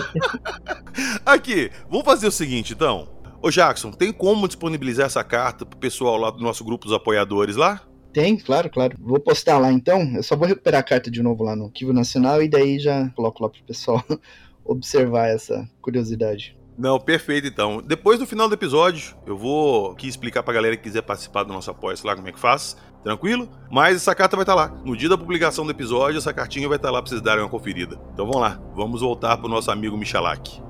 Aqui, 1.24 1.70
vamos 1.88 2.04
fazer 2.04 2.26
o 2.26 2.32
seguinte 2.32 2.72
então. 2.74 3.08
Ô 3.42 3.50
Jackson, 3.50 3.90
tem 3.90 4.12
como 4.12 4.46
disponibilizar 4.46 5.06
essa 5.06 5.24
carta 5.24 5.64
pro 5.64 5.78
pessoal 5.78 6.18
lá 6.18 6.30
do 6.30 6.42
nosso 6.42 6.62
grupo 6.62 6.84
dos 6.84 6.94
apoiadores 6.94 7.56
lá? 7.56 7.80
Tem, 8.12 8.36
claro, 8.36 8.68
claro. 8.68 8.96
Vou 9.00 9.18
postar 9.18 9.58
lá 9.58 9.72
então. 9.72 10.02
Eu 10.14 10.22
só 10.22 10.36
vou 10.36 10.46
recuperar 10.46 10.80
a 10.80 10.84
carta 10.84 11.10
de 11.10 11.22
novo 11.22 11.42
lá 11.42 11.56
no 11.56 11.66
Arquivo 11.66 11.92
Nacional 11.92 12.42
e 12.42 12.48
daí 12.48 12.78
já 12.78 13.08
coloco 13.10 13.42
lá 13.42 13.48
pro 13.48 13.62
pessoal 13.62 14.04
observar 14.64 15.28
essa 15.28 15.66
curiosidade. 15.80 16.54
Não, 16.76 16.98
perfeito 16.98 17.46
então. 17.46 17.82
Depois 17.82 18.18
do 18.18 18.26
final 18.26 18.48
do 18.48 18.54
episódio, 18.54 19.16
eu 19.26 19.36
vou 19.36 19.92
aqui 19.92 20.08
explicar 20.08 20.42
pra 20.42 20.52
galera 20.52 20.76
que 20.76 20.82
quiser 20.82 21.02
participar 21.02 21.44
do 21.44 21.52
nosso 21.52 21.70
apoio 21.70 21.96
lá 22.04 22.14
como 22.14 22.28
é 22.28 22.32
que 22.32 22.40
faz. 22.40 22.76
Tranquilo? 23.02 23.48
Mas 23.70 23.96
essa 23.96 24.14
carta 24.14 24.36
vai 24.36 24.42
estar 24.42 24.54
tá 24.54 24.66
lá. 24.66 24.82
No 24.84 24.94
dia 24.94 25.08
da 25.08 25.16
publicação 25.16 25.64
do 25.64 25.70
episódio, 25.70 26.18
essa 26.18 26.32
cartinha 26.32 26.68
vai 26.68 26.76
estar 26.76 26.88
tá 26.88 26.92
lá 26.92 27.00
pra 27.00 27.08
vocês 27.08 27.22
darem 27.22 27.42
uma 27.42 27.50
conferida. 27.50 27.98
Então 28.12 28.26
vamos 28.26 28.40
lá, 28.40 28.60
vamos 28.74 29.00
voltar 29.00 29.38
pro 29.38 29.48
nosso 29.48 29.70
amigo 29.70 29.96
Michalak. 29.96 30.69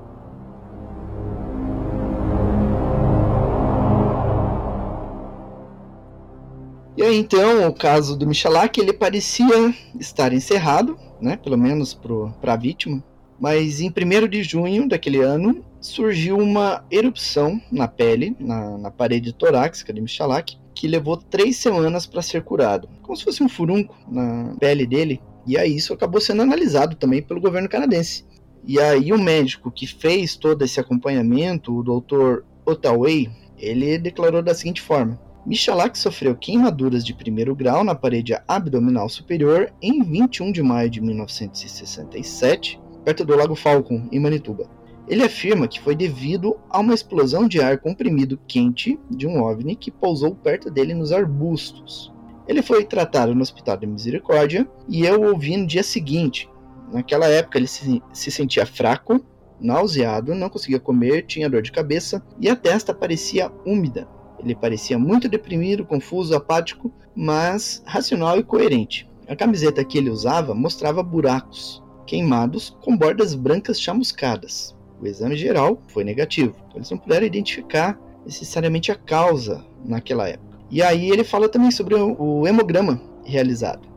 Então, 7.03 7.67
o 7.67 7.73
caso 7.73 8.15
do 8.15 8.27
Michalak, 8.27 8.79
ele 8.79 8.93
parecia 8.93 9.73
estar 9.99 10.31
encerrado, 10.33 10.97
né, 11.19 11.35
pelo 11.35 11.57
menos 11.57 11.95
para 11.95 12.53
a 12.53 12.55
vítima, 12.55 13.03
mas 13.39 13.81
em 13.81 13.89
1 13.89 14.27
de 14.27 14.43
junho 14.43 14.87
daquele 14.87 15.19
ano 15.19 15.65
surgiu 15.79 16.37
uma 16.37 16.85
erupção 16.91 17.59
na 17.71 17.87
pele, 17.87 18.35
na, 18.39 18.77
na 18.77 18.91
parede 18.91 19.33
torácica 19.33 19.91
de 19.91 19.99
Michalak, 19.99 20.55
que 20.75 20.87
levou 20.87 21.17
três 21.17 21.57
semanas 21.57 22.05
para 22.05 22.21
ser 22.21 22.43
curado, 22.43 22.87
como 23.01 23.17
se 23.17 23.23
fosse 23.23 23.43
um 23.43 23.49
furúnculo 23.49 23.99
na 24.07 24.55
pele 24.59 24.85
dele. 24.85 25.19
E 25.47 25.57
aí 25.57 25.75
isso 25.75 25.93
acabou 25.93 26.21
sendo 26.21 26.43
analisado 26.43 26.95
também 26.95 27.21
pelo 27.21 27.41
governo 27.41 27.67
canadense. 27.67 28.23
E 28.63 28.79
aí 28.79 29.11
o 29.11 29.17
médico 29.17 29.71
que 29.71 29.87
fez 29.87 30.35
todo 30.35 30.63
esse 30.63 30.79
acompanhamento, 30.79 31.75
o 31.75 31.81
Dr. 31.83 32.43
Otaway, 32.63 33.27
ele 33.57 33.97
declarou 33.97 34.43
da 34.43 34.53
seguinte 34.53 34.81
forma: 34.81 35.19
Michalak 35.43 35.97
sofreu 35.97 36.35
queimaduras 36.35 37.03
de 37.03 37.15
primeiro 37.15 37.55
grau 37.55 37.83
na 37.83 37.95
parede 37.95 38.37
abdominal 38.47 39.09
superior 39.09 39.73
em 39.81 40.03
21 40.03 40.51
de 40.51 40.61
maio 40.61 40.87
de 40.87 41.01
1967, 41.01 42.79
perto 43.03 43.25
do 43.25 43.35
Lago 43.35 43.55
Falcon, 43.55 44.07
em 44.11 44.19
Manituba. 44.19 44.69
Ele 45.07 45.23
afirma 45.23 45.67
que 45.67 45.81
foi 45.81 45.95
devido 45.95 46.59
a 46.69 46.79
uma 46.79 46.93
explosão 46.93 47.47
de 47.47 47.59
ar 47.59 47.79
comprimido 47.79 48.39
quente 48.47 48.99
de 49.09 49.25
um 49.25 49.41
OVNI 49.41 49.75
que 49.75 49.89
pousou 49.89 50.35
perto 50.35 50.69
dele 50.69 50.93
nos 50.93 51.11
arbustos. 51.11 52.13
Ele 52.47 52.61
foi 52.61 52.85
tratado 52.85 53.33
no 53.33 53.41
Hospital 53.41 53.77
de 53.77 53.87
Misericórdia 53.87 54.69
e 54.87 55.03
eu 55.03 55.23
ouvi 55.23 55.57
no 55.57 55.65
dia 55.65 55.81
seguinte. 55.81 56.47
Naquela 56.93 57.27
época 57.27 57.57
ele 57.57 57.67
se, 57.67 57.99
se 58.13 58.29
sentia 58.29 58.65
fraco, 58.65 59.19
nauseado, 59.59 60.35
não 60.35 60.49
conseguia 60.49 60.79
comer, 60.79 61.25
tinha 61.25 61.49
dor 61.49 61.63
de 61.63 61.71
cabeça 61.71 62.23
e 62.39 62.47
a 62.47 62.55
testa 62.55 62.93
parecia 62.93 63.51
úmida. 63.65 64.07
Ele 64.43 64.55
parecia 64.55 64.97
muito 64.97 65.29
deprimido, 65.29 65.85
confuso, 65.85 66.35
apático, 66.35 66.91
mas 67.15 67.81
racional 67.85 68.39
e 68.39 68.43
coerente. 68.43 69.09
A 69.27 69.35
camiseta 69.35 69.83
que 69.83 69.97
ele 69.97 70.09
usava 70.09 70.53
mostrava 70.53 71.03
buracos 71.03 71.81
queimados 72.05 72.75
com 72.81 72.97
bordas 72.97 73.33
brancas 73.35 73.79
chamuscadas. 73.79 74.75
O 74.99 75.07
exame 75.07 75.37
geral 75.37 75.81
foi 75.87 76.03
negativo. 76.03 76.55
Eles 76.75 76.89
não 76.89 76.97
puderam 76.97 77.25
identificar 77.25 77.99
necessariamente 78.25 78.91
a 78.91 78.95
causa 78.95 79.63
naquela 79.85 80.27
época. 80.27 80.59
E 80.69 80.81
aí 80.81 81.09
ele 81.09 81.23
fala 81.23 81.49
também 81.49 81.71
sobre 81.71 81.95
o 81.95 82.47
hemograma 82.47 83.01
realizado. 83.23 83.87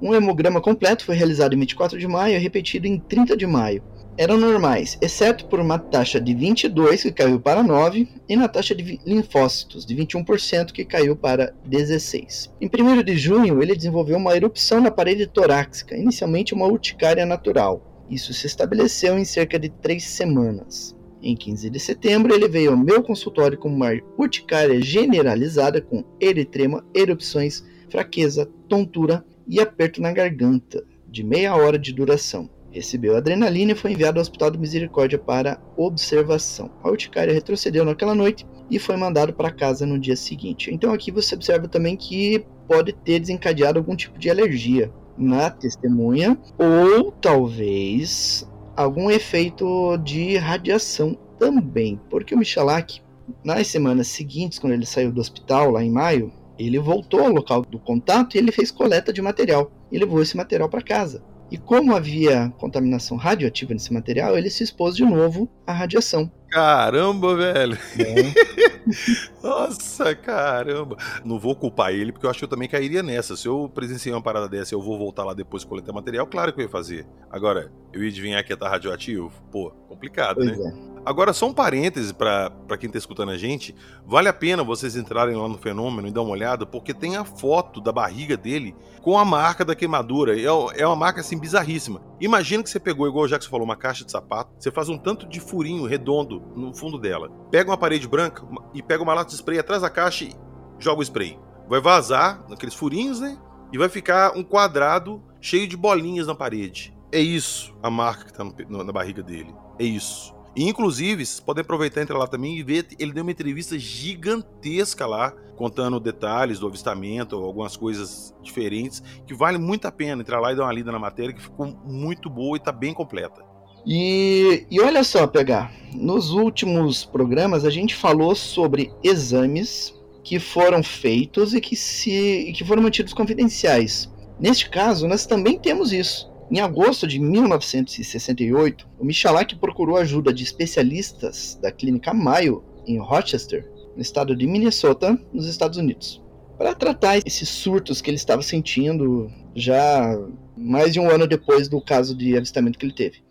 Um 0.00 0.14
hemograma 0.14 0.60
completo 0.60 1.04
foi 1.04 1.14
realizado 1.16 1.54
em 1.54 1.58
24 1.58 1.98
de 1.98 2.06
maio 2.06 2.36
e 2.36 2.38
repetido 2.38 2.86
em 2.86 2.98
30 2.98 3.36
de 3.36 3.46
maio 3.46 3.82
eram 4.16 4.38
normais, 4.38 4.96
exceto 5.00 5.46
por 5.46 5.58
uma 5.58 5.78
taxa 5.78 6.20
de 6.20 6.34
22 6.34 7.02
que 7.02 7.12
caiu 7.12 7.40
para 7.40 7.62
9 7.62 8.08
e 8.28 8.36
na 8.36 8.48
taxa 8.48 8.74
de 8.74 9.00
linfócitos 9.04 9.84
de 9.84 9.94
21% 9.96 10.72
que 10.72 10.84
caiu 10.84 11.16
para 11.16 11.52
16. 11.66 12.52
Em 12.60 12.66
1 12.68 13.02
de 13.02 13.16
junho, 13.16 13.62
ele 13.62 13.74
desenvolveu 13.74 14.16
uma 14.16 14.36
erupção 14.36 14.80
na 14.80 14.90
parede 14.90 15.26
torácica, 15.26 15.96
inicialmente 15.96 16.54
uma 16.54 16.66
urticária 16.66 17.26
natural. 17.26 18.04
Isso 18.08 18.32
se 18.32 18.46
estabeleceu 18.46 19.18
em 19.18 19.24
cerca 19.24 19.58
de 19.58 19.68
3 19.68 20.02
semanas. 20.02 20.94
Em 21.20 21.34
15 21.34 21.70
de 21.70 21.80
setembro, 21.80 22.34
ele 22.34 22.48
veio 22.48 22.70
ao 22.70 22.76
meu 22.76 23.02
consultório 23.02 23.58
com 23.58 23.68
uma 23.68 23.90
urticária 24.18 24.80
generalizada 24.80 25.80
com 25.80 26.04
eritrema, 26.20 26.84
erupções, 26.94 27.64
fraqueza, 27.88 28.48
tontura 28.68 29.24
e 29.48 29.58
aperto 29.58 30.02
na 30.02 30.12
garganta, 30.12 30.84
de 31.08 31.24
meia 31.24 31.56
hora 31.56 31.78
de 31.78 31.92
duração. 31.92 32.50
Recebeu 32.74 33.16
adrenalina 33.16 33.70
e 33.70 33.76
foi 33.76 33.92
enviado 33.92 34.18
ao 34.18 34.22
Hospital 34.22 34.50
de 34.50 34.58
Misericórdia 34.58 35.16
para 35.16 35.60
observação. 35.76 36.68
A 36.82 36.90
urticária 36.90 37.32
retrocedeu 37.32 37.84
naquela 37.84 38.16
noite 38.16 38.44
e 38.68 38.80
foi 38.80 38.96
mandado 38.96 39.32
para 39.32 39.52
casa 39.52 39.86
no 39.86 39.96
dia 39.96 40.16
seguinte. 40.16 40.74
Então 40.74 40.92
aqui 40.92 41.12
você 41.12 41.36
observa 41.36 41.68
também 41.68 41.96
que 41.96 42.44
pode 42.66 42.92
ter 42.92 43.20
desencadeado 43.20 43.78
algum 43.78 43.94
tipo 43.94 44.18
de 44.18 44.28
alergia 44.28 44.90
na 45.16 45.50
testemunha 45.50 46.36
ou 46.58 47.12
talvez 47.12 48.44
algum 48.76 49.08
efeito 49.08 49.96
de 49.98 50.36
radiação 50.36 51.16
também, 51.38 52.00
porque 52.10 52.34
o 52.34 52.38
Michalak 52.38 53.00
nas 53.44 53.68
semanas 53.68 54.08
seguintes, 54.08 54.58
quando 54.58 54.72
ele 54.72 54.84
saiu 54.84 55.12
do 55.12 55.20
hospital 55.20 55.70
lá 55.70 55.84
em 55.84 55.92
maio, 55.92 56.32
ele 56.58 56.80
voltou 56.80 57.20
ao 57.20 57.30
local 57.30 57.62
do 57.62 57.78
contato 57.78 58.34
e 58.34 58.38
ele 58.38 58.50
fez 58.50 58.72
coleta 58.72 59.12
de 59.12 59.22
material 59.22 59.70
e 59.92 59.98
levou 59.98 60.20
esse 60.20 60.36
material 60.36 60.68
para 60.68 60.82
casa. 60.82 61.22
E 61.50 61.58
como 61.58 61.94
havia 61.94 62.52
contaminação 62.58 63.16
radioativa 63.16 63.72
nesse 63.72 63.92
material, 63.92 64.36
ele 64.36 64.50
se 64.50 64.64
expôs 64.64 64.96
de 64.96 65.04
novo 65.04 65.48
à 65.66 65.72
radiação. 65.72 66.30
Caramba, 66.50 67.34
velho! 67.34 67.76
É. 67.98 69.42
Nossa, 69.42 70.14
caramba! 70.14 70.96
Não 71.24 71.38
vou 71.38 71.56
culpar 71.56 71.92
ele, 71.92 72.12
porque 72.12 72.26
eu 72.26 72.30
acho 72.30 72.38
que 72.38 72.44
eu 72.44 72.48
também 72.48 72.68
cairia 72.68 73.02
nessa. 73.02 73.36
Se 73.36 73.48
eu 73.48 73.68
presenciei 73.74 74.14
uma 74.14 74.22
parada 74.22 74.48
dessa 74.48 74.72
e 74.72 74.76
eu 74.76 74.80
vou 74.80 74.96
voltar 74.96 75.24
lá 75.24 75.34
depois 75.34 75.64
coletar 75.64 75.92
material, 75.92 76.26
claro 76.26 76.52
que 76.52 76.60
eu 76.60 76.64
ia 76.64 76.70
fazer. 76.70 77.06
Agora, 77.28 77.72
eu 77.92 78.02
ia 78.02 78.08
adivinhar 78.08 78.44
que 78.44 78.52
ia 78.52 78.54
estar 78.54 78.68
radioativo? 78.68 79.32
Pô, 79.50 79.72
complicado, 79.94 80.36
pois 80.36 80.58
né? 80.58 80.90
É. 80.90 80.94
Agora, 81.06 81.34
só 81.34 81.46
um 81.46 81.52
parêntese 81.52 82.14
para 82.14 82.50
quem 82.78 82.86
está 82.86 82.98
escutando 82.98 83.30
a 83.30 83.36
gente: 83.36 83.74
vale 84.06 84.28
a 84.28 84.32
pena 84.32 84.64
vocês 84.64 84.96
entrarem 84.96 85.36
lá 85.36 85.46
no 85.46 85.58
fenômeno 85.58 86.08
e 86.08 86.10
dar 86.10 86.22
uma 86.22 86.30
olhada, 86.30 86.64
porque 86.64 86.94
tem 86.94 87.16
a 87.16 87.24
foto 87.24 87.80
da 87.80 87.92
barriga 87.92 88.36
dele 88.36 88.74
com 89.02 89.18
a 89.18 89.24
marca 89.24 89.64
da 89.64 89.74
queimadura. 89.74 90.38
É, 90.38 90.44
é 90.80 90.86
uma 90.86 90.96
marca 90.96 91.20
assim 91.20 91.38
bizarríssima. 91.38 92.00
Imagina 92.18 92.62
que 92.62 92.70
você 92.70 92.80
pegou, 92.80 93.06
igual 93.06 93.24
o 93.24 93.28
Jackson 93.28 93.50
falou, 93.50 93.66
uma 93.66 93.76
caixa 93.76 94.04
de 94.04 94.10
sapato, 94.10 94.52
você 94.58 94.70
faz 94.70 94.88
um 94.88 94.96
tanto 94.96 95.28
de 95.28 95.40
furinho 95.40 95.84
redondo 95.84 96.40
no 96.56 96.72
fundo 96.74 96.98
dela, 96.98 97.30
pega 97.50 97.70
uma 97.70 97.76
parede 97.76 98.08
branca 98.08 98.42
e 98.72 98.82
pega 98.82 99.02
uma 99.02 99.12
lata 99.12 99.30
de 99.30 99.36
spray 99.36 99.58
atrás 99.58 99.82
da 99.82 99.90
caixa 99.90 100.24
e 100.24 100.34
joga 100.78 101.00
o 101.00 101.02
spray. 101.02 101.38
Vai 101.68 101.80
vazar 101.80 102.44
naqueles 102.48 102.74
furinhos, 102.74 103.20
né? 103.20 103.38
E 103.72 103.78
vai 103.78 103.88
ficar 103.88 104.36
um 104.36 104.42
quadrado 104.42 105.22
cheio 105.40 105.66
de 105.66 105.76
bolinhas 105.76 106.26
na 106.26 106.34
parede. 106.34 106.96
É 107.12 107.18
isso 107.18 107.74
a 107.82 107.90
marca 107.90 108.24
que 108.24 108.30
está 108.30 108.44
na 108.68 108.92
barriga 108.92 109.22
dele. 109.22 109.54
É 109.78 109.84
isso. 109.84 110.34
E, 110.56 110.68
inclusive, 110.68 111.26
vocês 111.26 111.40
podem 111.40 111.62
aproveitar 111.62 112.00
entrar 112.00 112.16
lá 112.16 112.28
também 112.28 112.56
e 112.56 112.62
ver, 112.62 112.86
ele 112.98 113.12
deu 113.12 113.22
uma 113.22 113.32
entrevista 113.32 113.76
gigantesca 113.76 115.04
lá, 115.04 115.32
contando 115.56 115.98
detalhes 115.98 116.60
do 116.60 116.66
avistamento, 116.68 117.36
algumas 117.36 117.76
coisas 117.76 118.32
diferentes, 118.40 119.02
que 119.26 119.34
vale 119.34 119.58
muito 119.58 119.86
a 119.86 119.92
pena 119.92 120.22
entrar 120.22 120.40
lá 120.40 120.52
e 120.52 120.56
dar 120.56 120.64
uma 120.64 120.72
lida 120.72 120.92
na 120.92 120.98
matéria, 120.98 121.32
que 121.32 121.42
ficou 121.42 121.66
muito 121.84 122.30
boa 122.30 122.56
e 122.56 122.58
está 122.58 122.70
bem 122.70 122.94
completa. 122.94 123.42
E, 123.86 124.64
e 124.70 124.80
olha 124.80 125.04
só, 125.04 125.26
pegar, 125.26 125.72
nos 125.92 126.30
últimos 126.30 127.04
programas 127.04 127.64
a 127.64 127.70
gente 127.70 127.94
falou 127.94 128.34
sobre 128.34 128.90
exames 129.02 129.94
que 130.22 130.38
foram 130.38 130.82
feitos 130.82 131.52
e 131.52 131.60
que, 131.60 131.76
se, 131.76 132.52
que 132.56 132.64
foram 132.64 132.82
mantidos 132.82 133.12
confidenciais. 133.12 134.10
Neste 134.40 134.70
caso, 134.70 135.06
nós 135.06 135.26
também 135.26 135.58
temos 135.58 135.92
isso. 135.92 136.32
Em 136.50 136.60
agosto 136.60 137.06
de 137.06 137.18
1968, 137.18 138.86
o 138.98 139.04
Michalak 139.04 139.56
procurou 139.56 139.96
ajuda 139.96 140.32
de 140.32 140.44
especialistas 140.44 141.58
da 141.60 141.72
clínica 141.72 142.12
Mayo, 142.12 142.62
em 142.86 142.98
Rochester, 142.98 143.66
no 143.96 144.02
estado 144.02 144.36
de 144.36 144.46
Minnesota, 144.46 145.18
nos 145.32 145.46
Estados 145.46 145.78
Unidos, 145.78 146.22
para 146.58 146.74
tratar 146.74 147.18
esses 147.18 147.48
surtos 147.48 148.02
que 148.02 148.10
ele 148.10 148.16
estava 148.16 148.42
sentindo 148.42 149.30
já 149.54 150.18
mais 150.56 150.92
de 150.92 151.00
um 151.00 151.08
ano 151.08 151.26
depois 151.26 151.68
do 151.68 151.80
caso 151.80 152.14
de 152.14 152.36
avistamento 152.36 152.78
que 152.78 152.84
ele 152.84 152.94
teve. 152.94 153.22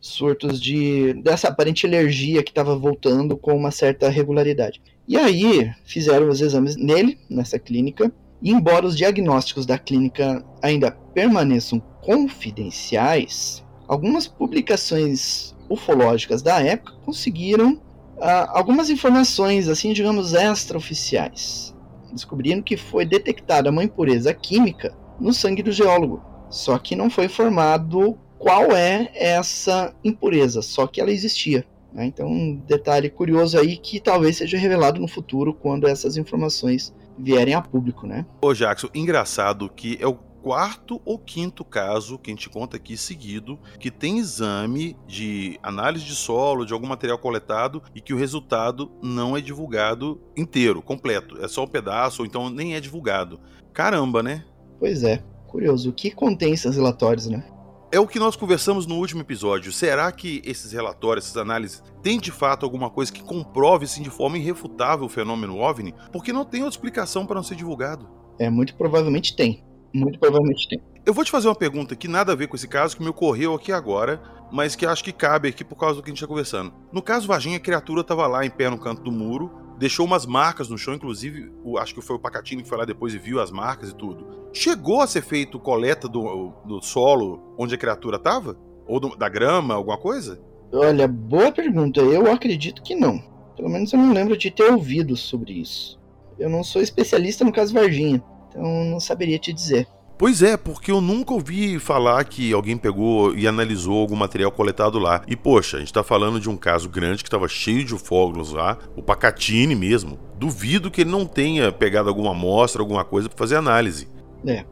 Surtos 0.00 0.60
de 0.60 1.12
dessa 1.14 1.48
aparente 1.48 1.86
alergia 1.86 2.42
que 2.42 2.50
estava 2.50 2.76
voltando 2.76 3.36
com 3.36 3.54
uma 3.54 3.70
certa 3.70 4.08
regularidade. 4.08 4.80
E 5.06 5.16
aí 5.16 5.70
fizeram 5.84 6.28
os 6.28 6.40
exames 6.40 6.76
nele, 6.76 7.18
nessa 7.28 7.58
clínica, 7.58 8.10
e 8.42 8.50
embora 8.50 8.86
os 8.86 8.96
diagnósticos 8.96 9.66
da 9.66 9.78
clínica 9.78 10.44
ainda 10.62 10.90
permaneçam 11.14 11.80
confidenciais, 12.00 13.64
algumas 13.86 14.26
publicações 14.26 15.54
ufológicas 15.68 16.42
da 16.42 16.60
época 16.60 16.94
conseguiram 17.04 17.80
ah, 18.20 18.50
algumas 18.58 18.90
informações, 18.90 19.68
assim, 19.68 19.92
digamos, 19.92 20.32
extraoficiais, 20.32 21.74
descobrindo 22.12 22.62
que 22.62 22.76
foi 22.76 23.04
detectada 23.04 23.70
uma 23.70 23.84
impureza 23.84 24.32
química 24.34 24.94
no 25.18 25.32
sangue 25.32 25.62
do 25.62 25.72
geólogo. 25.72 26.22
Só 26.48 26.78
que 26.78 26.96
não 26.96 27.08
foi 27.08 27.26
informado 27.26 28.18
qual 28.38 28.72
é 28.72 29.10
essa 29.14 29.94
impureza, 30.02 30.62
só 30.62 30.86
que 30.86 31.00
ela 31.00 31.12
existia. 31.12 31.64
Né? 31.92 32.06
Então, 32.06 32.26
um 32.26 32.56
detalhe 32.66 33.10
curioso 33.10 33.58
aí 33.58 33.76
que 33.76 34.00
talvez 34.00 34.36
seja 34.38 34.58
revelado 34.58 35.00
no 35.00 35.06
futuro 35.06 35.52
quando 35.54 35.86
essas 35.86 36.16
informações 36.16 36.92
vierem 37.18 37.54
a 37.54 37.60
público, 37.62 38.06
né? 38.06 38.26
Ô 38.42 38.54
Jackson, 38.54 38.88
engraçado 38.94 39.68
que 39.68 39.98
é 40.00 40.06
o 40.06 40.14
quarto 40.14 41.00
ou 41.04 41.18
quinto 41.18 41.64
caso 41.64 42.18
que 42.18 42.30
a 42.30 42.34
gente 42.34 42.48
conta 42.48 42.76
aqui 42.76 42.96
seguido 42.96 43.58
que 43.78 43.90
tem 43.90 44.18
exame 44.18 44.96
de 45.06 45.58
análise 45.62 46.04
de 46.04 46.14
solo, 46.14 46.64
de 46.64 46.72
algum 46.72 46.86
material 46.86 47.18
coletado 47.18 47.82
e 47.94 48.00
que 48.00 48.14
o 48.14 48.16
resultado 48.16 48.90
não 49.02 49.36
é 49.36 49.40
divulgado 49.40 50.20
inteiro, 50.36 50.82
completo. 50.82 51.42
É 51.42 51.48
só 51.48 51.64
um 51.64 51.68
pedaço 51.68 52.22
ou 52.22 52.26
então 52.26 52.48
nem 52.48 52.74
é 52.74 52.80
divulgado. 52.80 53.38
Caramba, 53.72 54.22
né? 54.22 54.44
Pois 54.78 55.02
é. 55.02 55.22
Curioso. 55.46 55.90
O 55.90 55.92
que 55.92 56.10
contém 56.10 56.54
esses 56.54 56.76
relatórios, 56.76 57.26
né? 57.26 57.44
É 57.92 57.98
o 57.98 58.06
que 58.06 58.20
nós 58.20 58.36
conversamos 58.36 58.86
no 58.86 58.94
último 58.94 59.20
episódio. 59.20 59.72
Será 59.72 60.12
que 60.12 60.40
esses 60.44 60.70
relatórios, 60.70 61.24
essas 61.24 61.36
análises, 61.36 61.82
têm 62.00 62.20
de 62.20 62.30
fato 62.30 62.64
alguma 62.64 62.88
coisa 62.88 63.12
que 63.12 63.20
comprove 63.20 63.84
sim, 63.88 64.00
de 64.00 64.10
forma 64.10 64.38
irrefutável 64.38 65.06
o 65.06 65.08
fenômeno 65.08 65.58
OVNI? 65.58 65.92
Porque 66.12 66.32
não 66.32 66.44
tem 66.44 66.62
outra 66.62 66.76
explicação 66.76 67.26
para 67.26 67.34
não 67.34 67.42
ser 67.42 67.56
divulgado. 67.56 68.08
É, 68.38 68.48
muito 68.48 68.76
provavelmente 68.76 69.34
tem. 69.34 69.64
Muito 69.92 70.20
provavelmente 70.20 70.68
tem. 70.68 70.80
Eu 71.04 71.12
vou 71.12 71.24
te 71.24 71.32
fazer 71.32 71.48
uma 71.48 71.54
pergunta 71.56 71.96
que 71.96 72.06
nada 72.06 72.30
a 72.30 72.36
ver 72.36 72.46
com 72.46 72.54
esse 72.54 72.68
caso, 72.68 72.96
que 72.96 73.02
me 73.02 73.08
ocorreu 73.08 73.54
aqui 73.54 73.72
agora, 73.72 74.22
mas 74.52 74.76
que 74.76 74.86
acho 74.86 75.02
que 75.02 75.12
cabe 75.12 75.48
aqui 75.48 75.64
por 75.64 75.74
causa 75.74 75.96
do 75.96 76.02
que 76.02 76.10
a 76.10 76.12
gente 76.12 76.18
está 76.18 76.28
conversando. 76.28 76.72
No 76.92 77.02
caso 77.02 77.26
Varginha, 77.26 77.56
a 77.56 77.60
criatura 77.60 78.02
estava 78.02 78.24
lá 78.28 78.46
em 78.46 78.50
pé 78.50 78.70
no 78.70 78.78
canto 78.78 79.02
do 79.02 79.10
muro, 79.10 79.50
deixou 79.80 80.04
umas 80.04 80.26
marcas 80.26 80.68
no 80.68 80.76
chão, 80.76 80.92
inclusive, 80.92 81.50
o, 81.64 81.78
acho 81.78 81.94
que 81.94 82.02
foi 82.02 82.14
o 82.14 82.18
Pacatini 82.18 82.62
que 82.62 82.68
foi 82.68 82.76
lá 82.76 82.84
depois 82.84 83.14
e 83.14 83.18
viu 83.18 83.40
as 83.40 83.50
marcas 83.50 83.88
e 83.88 83.94
tudo. 83.94 84.26
Chegou 84.52 85.00
a 85.00 85.06
ser 85.06 85.22
feito 85.22 85.58
coleta 85.58 86.06
do, 86.06 86.52
do 86.66 86.82
solo 86.82 87.54
onde 87.56 87.74
a 87.74 87.78
criatura 87.78 88.18
estava? 88.18 88.58
Ou 88.86 89.00
do, 89.00 89.16
da 89.16 89.26
grama, 89.26 89.72
alguma 89.72 89.96
coisa? 89.96 90.38
Olha, 90.70 91.08
boa 91.08 91.50
pergunta. 91.50 92.00
Eu 92.02 92.30
acredito 92.30 92.82
que 92.82 92.94
não. 92.94 93.22
Pelo 93.56 93.70
menos 93.70 93.90
eu 93.90 93.98
não 93.98 94.12
lembro 94.12 94.36
de 94.36 94.50
ter 94.50 94.70
ouvido 94.70 95.16
sobre 95.16 95.54
isso. 95.54 95.98
Eu 96.38 96.50
não 96.50 96.62
sou 96.62 96.82
especialista 96.82 97.42
no 97.42 97.52
caso 97.52 97.72
Varginha, 97.72 98.22
então 98.48 98.84
não 98.84 99.00
saberia 99.00 99.38
te 99.38 99.50
dizer. 99.50 99.88
Pois 100.20 100.42
é, 100.42 100.54
porque 100.54 100.90
eu 100.90 101.00
nunca 101.00 101.32
ouvi 101.32 101.78
falar 101.78 102.22
que 102.24 102.52
alguém 102.52 102.76
pegou 102.76 103.34
e 103.34 103.48
analisou 103.48 104.02
algum 104.02 104.14
material 104.14 104.52
coletado 104.52 104.98
lá. 104.98 105.24
E 105.26 105.34
poxa, 105.34 105.78
a 105.78 105.80
gente 105.80 105.94
tá 105.94 106.04
falando 106.04 106.38
de 106.38 106.46
um 106.50 106.58
caso 106.58 106.90
grande 106.90 107.24
que 107.24 107.30
tava 107.30 107.48
cheio 107.48 107.82
de 107.82 107.94
ufólogos 107.94 108.52
lá, 108.52 108.76
o 108.94 109.02
Pacatini 109.02 109.74
mesmo. 109.74 110.18
Duvido 110.38 110.90
que 110.90 111.00
ele 111.00 111.10
não 111.10 111.24
tenha 111.24 111.72
pegado 111.72 112.10
alguma 112.10 112.32
amostra, 112.32 112.82
alguma 112.82 113.02
coisa 113.02 113.30
para 113.30 113.38
fazer 113.38 113.56
análise. 113.56 114.08
É, 114.46 114.62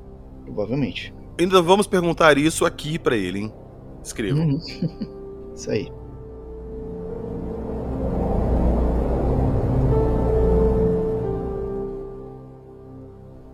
provavelmente. 0.45 1.15
Ainda 1.41 1.63
vamos 1.63 1.87
perguntar 1.87 2.37
isso 2.37 2.67
aqui 2.67 2.99
para 2.99 3.17
ele, 3.17 3.39
hein? 3.39 3.53
Escreva. 4.05 4.39
Uhum. 4.39 4.61
isso 5.57 5.71
aí. 5.71 5.91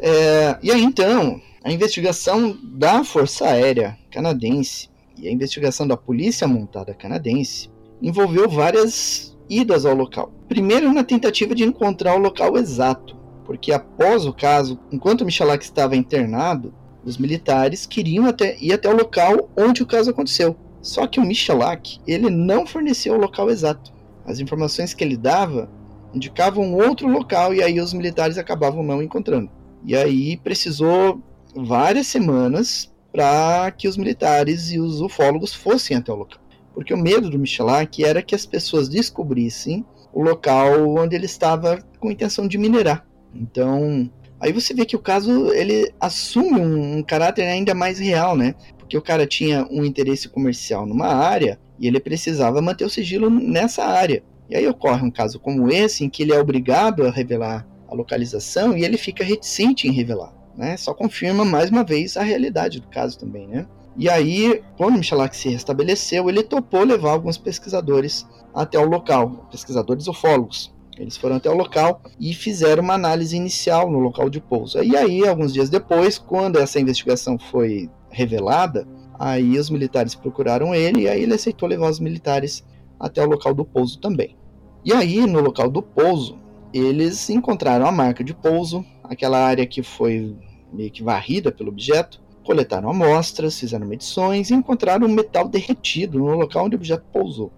É, 0.00 0.58
e 0.60 0.72
aí 0.72 0.82
então, 0.82 1.40
a 1.64 1.72
investigação 1.72 2.58
da 2.62 3.02
Força 3.02 3.46
Aérea 3.46 3.96
Canadense 4.10 4.90
e 5.16 5.26
a 5.26 5.32
investigação 5.32 5.88
da 5.88 5.96
Polícia 5.96 6.46
Montada 6.46 6.92
Canadense 6.92 7.70
envolveu 8.02 8.46
várias 8.50 9.34
idas 9.48 9.86
ao 9.86 9.94
local. 9.94 10.30
Primeiro, 10.46 10.92
na 10.92 11.02
tentativa 11.02 11.54
de 11.54 11.64
encontrar 11.64 12.16
o 12.16 12.18
local 12.18 12.58
exato, 12.58 13.16
porque 13.46 13.72
após 13.72 14.26
o 14.26 14.32
caso, 14.34 14.78
enquanto 14.92 15.24
Michalak 15.24 15.64
estava 15.64 15.96
internado, 15.96 16.74
os 17.02 17.16
militares 17.16 17.86
queriam 17.86 18.26
até, 18.26 18.58
ir 18.60 18.74
até 18.74 18.90
o 18.90 18.96
local 18.96 19.48
onde 19.56 19.82
o 19.82 19.86
caso 19.86 20.10
aconteceu. 20.10 20.54
Só 20.82 21.06
que 21.06 21.18
o 21.18 21.24
Michalak, 21.24 21.98
ele 22.06 22.28
não 22.28 22.66
forneceu 22.66 23.14
o 23.14 23.20
local 23.20 23.48
exato. 23.48 23.90
As 24.26 24.38
informações 24.38 24.92
que 24.92 25.02
ele 25.02 25.16
dava 25.16 25.70
indicavam 26.12 26.74
outro 26.74 27.08
local 27.08 27.54
e 27.54 27.62
aí 27.62 27.80
os 27.80 27.94
militares 27.94 28.36
acabavam 28.36 28.82
não 28.82 29.02
encontrando. 29.02 29.50
E 29.82 29.96
aí 29.96 30.36
precisou 30.36 31.22
várias 31.54 32.06
semanas 32.06 32.92
para 33.12 33.70
que 33.70 33.86
os 33.86 33.96
militares 33.96 34.72
e 34.72 34.80
os 34.80 35.00
ufólogos 35.00 35.54
fossem 35.54 35.96
até 35.96 36.12
o 36.12 36.16
local. 36.16 36.40
Porque 36.74 36.92
o 36.92 36.98
medo 36.98 37.30
do 37.30 37.38
Michelak 37.38 38.04
era 38.04 38.20
que 38.20 38.34
as 38.34 38.44
pessoas 38.44 38.88
descobrissem 38.88 39.84
o 40.12 40.20
local 40.20 40.96
onde 40.96 41.14
ele 41.14 41.26
estava 41.26 41.78
com 42.00 42.10
intenção 42.10 42.48
de 42.48 42.58
minerar. 42.58 43.06
Então, 43.32 44.10
aí 44.40 44.52
você 44.52 44.74
vê 44.74 44.84
que 44.84 44.96
o 44.96 45.00
caso 45.00 45.52
ele 45.52 45.92
assume 46.00 46.60
um, 46.60 46.98
um 46.98 47.02
caráter 47.02 47.44
ainda 47.44 47.72
mais 47.72 48.00
real, 48.00 48.36
né? 48.36 48.56
Porque 48.76 48.98
o 48.98 49.02
cara 49.02 49.26
tinha 49.26 49.66
um 49.70 49.84
interesse 49.84 50.28
comercial 50.28 50.84
numa 50.84 51.06
área 51.06 51.58
e 51.78 51.86
ele 51.86 52.00
precisava 52.00 52.60
manter 52.60 52.84
o 52.84 52.90
sigilo 52.90 53.30
nessa 53.30 53.84
área. 53.84 54.24
E 54.50 54.56
aí 54.56 54.66
ocorre 54.66 55.04
um 55.04 55.10
caso 55.10 55.38
como 55.38 55.70
esse 55.70 56.04
em 56.04 56.10
que 56.10 56.24
ele 56.24 56.32
é 56.32 56.40
obrigado 56.40 57.06
a 57.06 57.10
revelar 57.10 57.66
a 57.88 57.94
localização 57.94 58.76
e 58.76 58.84
ele 58.84 58.98
fica 58.98 59.22
reticente 59.22 59.86
em 59.86 59.92
revelar 59.92 60.43
né? 60.56 60.76
Só 60.76 60.94
confirma 60.94 61.44
mais 61.44 61.70
uma 61.70 61.84
vez 61.84 62.16
a 62.16 62.22
realidade 62.22 62.80
do 62.80 62.88
caso 62.88 63.18
também, 63.18 63.46
né? 63.46 63.66
E 63.96 64.08
aí, 64.08 64.62
quando 64.76 64.98
Michalak 64.98 65.36
se 65.36 65.48
restabeleceu, 65.48 66.28
ele 66.28 66.42
topou 66.42 66.82
levar 66.82 67.12
alguns 67.12 67.38
pesquisadores 67.38 68.26
até 68.52 68.78
o 68.78 68.88
local, 68.88 69.46
pesquisadores 69.50 70.08
ufólogos. 70.08 70.74
Eles 70.98 71.16
foram 71.16 71.36
até 71.36 71.50
o 71.50 71.56
local 71.56 72.00
e 72.18 72.32
fizeram 72.32 72.82
uma 72.82 72.94
análise 72.94 73.36
inicial 73.36 73.90
no 73.90 73.98
local 73.98 74.30
de 74.30 74.40
pouso. 74.40 74.82
E 74.82 74.96
aí, 74.96 75.26
alguns 75.26 75.52
dias 75.52 75.70
depois, 75.70 76.18
quando 76.18 76.58
essa 76.58 76.80
investigação 76.80 77.38
foi 77.38 77.90
revelada, 78.10 78.86
aí 79.18 79.58
os 79.58 79.70
militares 79.70 80.14
procuraram 80.14 80.74
ele 80.74 81.02
e 81.02 81.08
aí 81.08 81.22
ele 81.22 81.34
aceitou 81.34 81.68
levar 81.68 81.90
os 81.90 82.00
militares 82.00 82.64
até 82.98 83.22
o 83.24 83.28
local 83.28 83.54
do 83.54 83.64
pouso 83.64 83.98
também. 83.98 84.36
E 84.84 84.92
aí, 84.92 85.26
no 85.26 85.40
local 85.40 85.70
do 85.70 85.82
pouso, 85.82 86.38
eles 86.72 87.30
encontraram 87.30 87.86
a 87.86 87.92
marca 87.92 88.22
de 88.22 88.34
pouso, 88.34 88.84
aquela 89.04 89.38
área 89.38 89.66
que 89.66 89.82
foi 89.82 90.36
meio 90.72 90.90
que 90.90 91.02
varrida 91.02 91.52
pelo 91.52 91.68
objeto, 91.68 92.20
coletaram 92.44 92.90
amostras, 92.90 93.58
fizeram 93.58 93.86
medições 93.86 94.50
e 94.50 94.54
encontraram 94.54 95.06
um 95.06 95.12
metal 95.12 95.48
derretido 95.48 96.18
no 96.18 96.34
local 96.36 96.66
onde 96.66 96.76
o 96.76 96.78
objeto 96.78 97.04
pousou. 97.12 97.52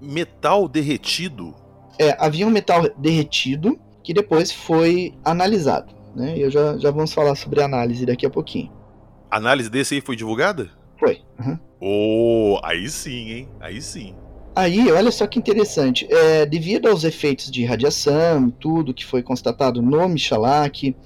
Metal 0.00 0.68
derretido? 0.68 1.54
É, 1.98 2.16
havia 2.18 2.46
um 2.46 2.50
metal 2.50 2.88
derretido 2.96 3.78
que 4.02 4.14
depois 4.14 4.50
foi 4.50 5.14
analisado. 5.24 5.92
Né? 6.14 6.38
E 6.38 6.42
eu 6.42 6.50
já, 6.50 6.76
já 6.78 6.90
vamos 6.90 7.12
falar 7.12 7.34
sobre 7.34 7.60
a 7.60 7.66
análise 7.66 8.06
daqui 8.06 8.24
a 8.24 8.30
pouquinho. 8.30 8.72
A 9.30 9.36
análise 9.36 9.68
desse 9.70 9.94
aí 9.94 10.00
foi 10.00 10.16
divulgada? 10.16 10.70
Foi. 10.98 11.20
Uhum. 11.38 11.58
Oh, 11.80 12.60
aí 12.64 12.88
sim, 12.88 13.30
hein? 13.30 13.48
Aí 13.60 13.80
sim. 13.80 14.14
Aí, 14.54 14.90
olha 14.90 15.10
só 15.10 15.26
que 15.26 15.38
interessante. 15.38 16.06
É, 16.10 16.44
devido 16.44 16.88
aos 16.88 17.04
efeitos 17.04 17.50
de 17.50 17.64
radiação, 17.64 18.50
tudo 18.50 18.94
que 18.94 19.06
foi 19.06 19.22
constatado 19.22 19.80
no 19.80 20.08
Michalak, 20.08 20.96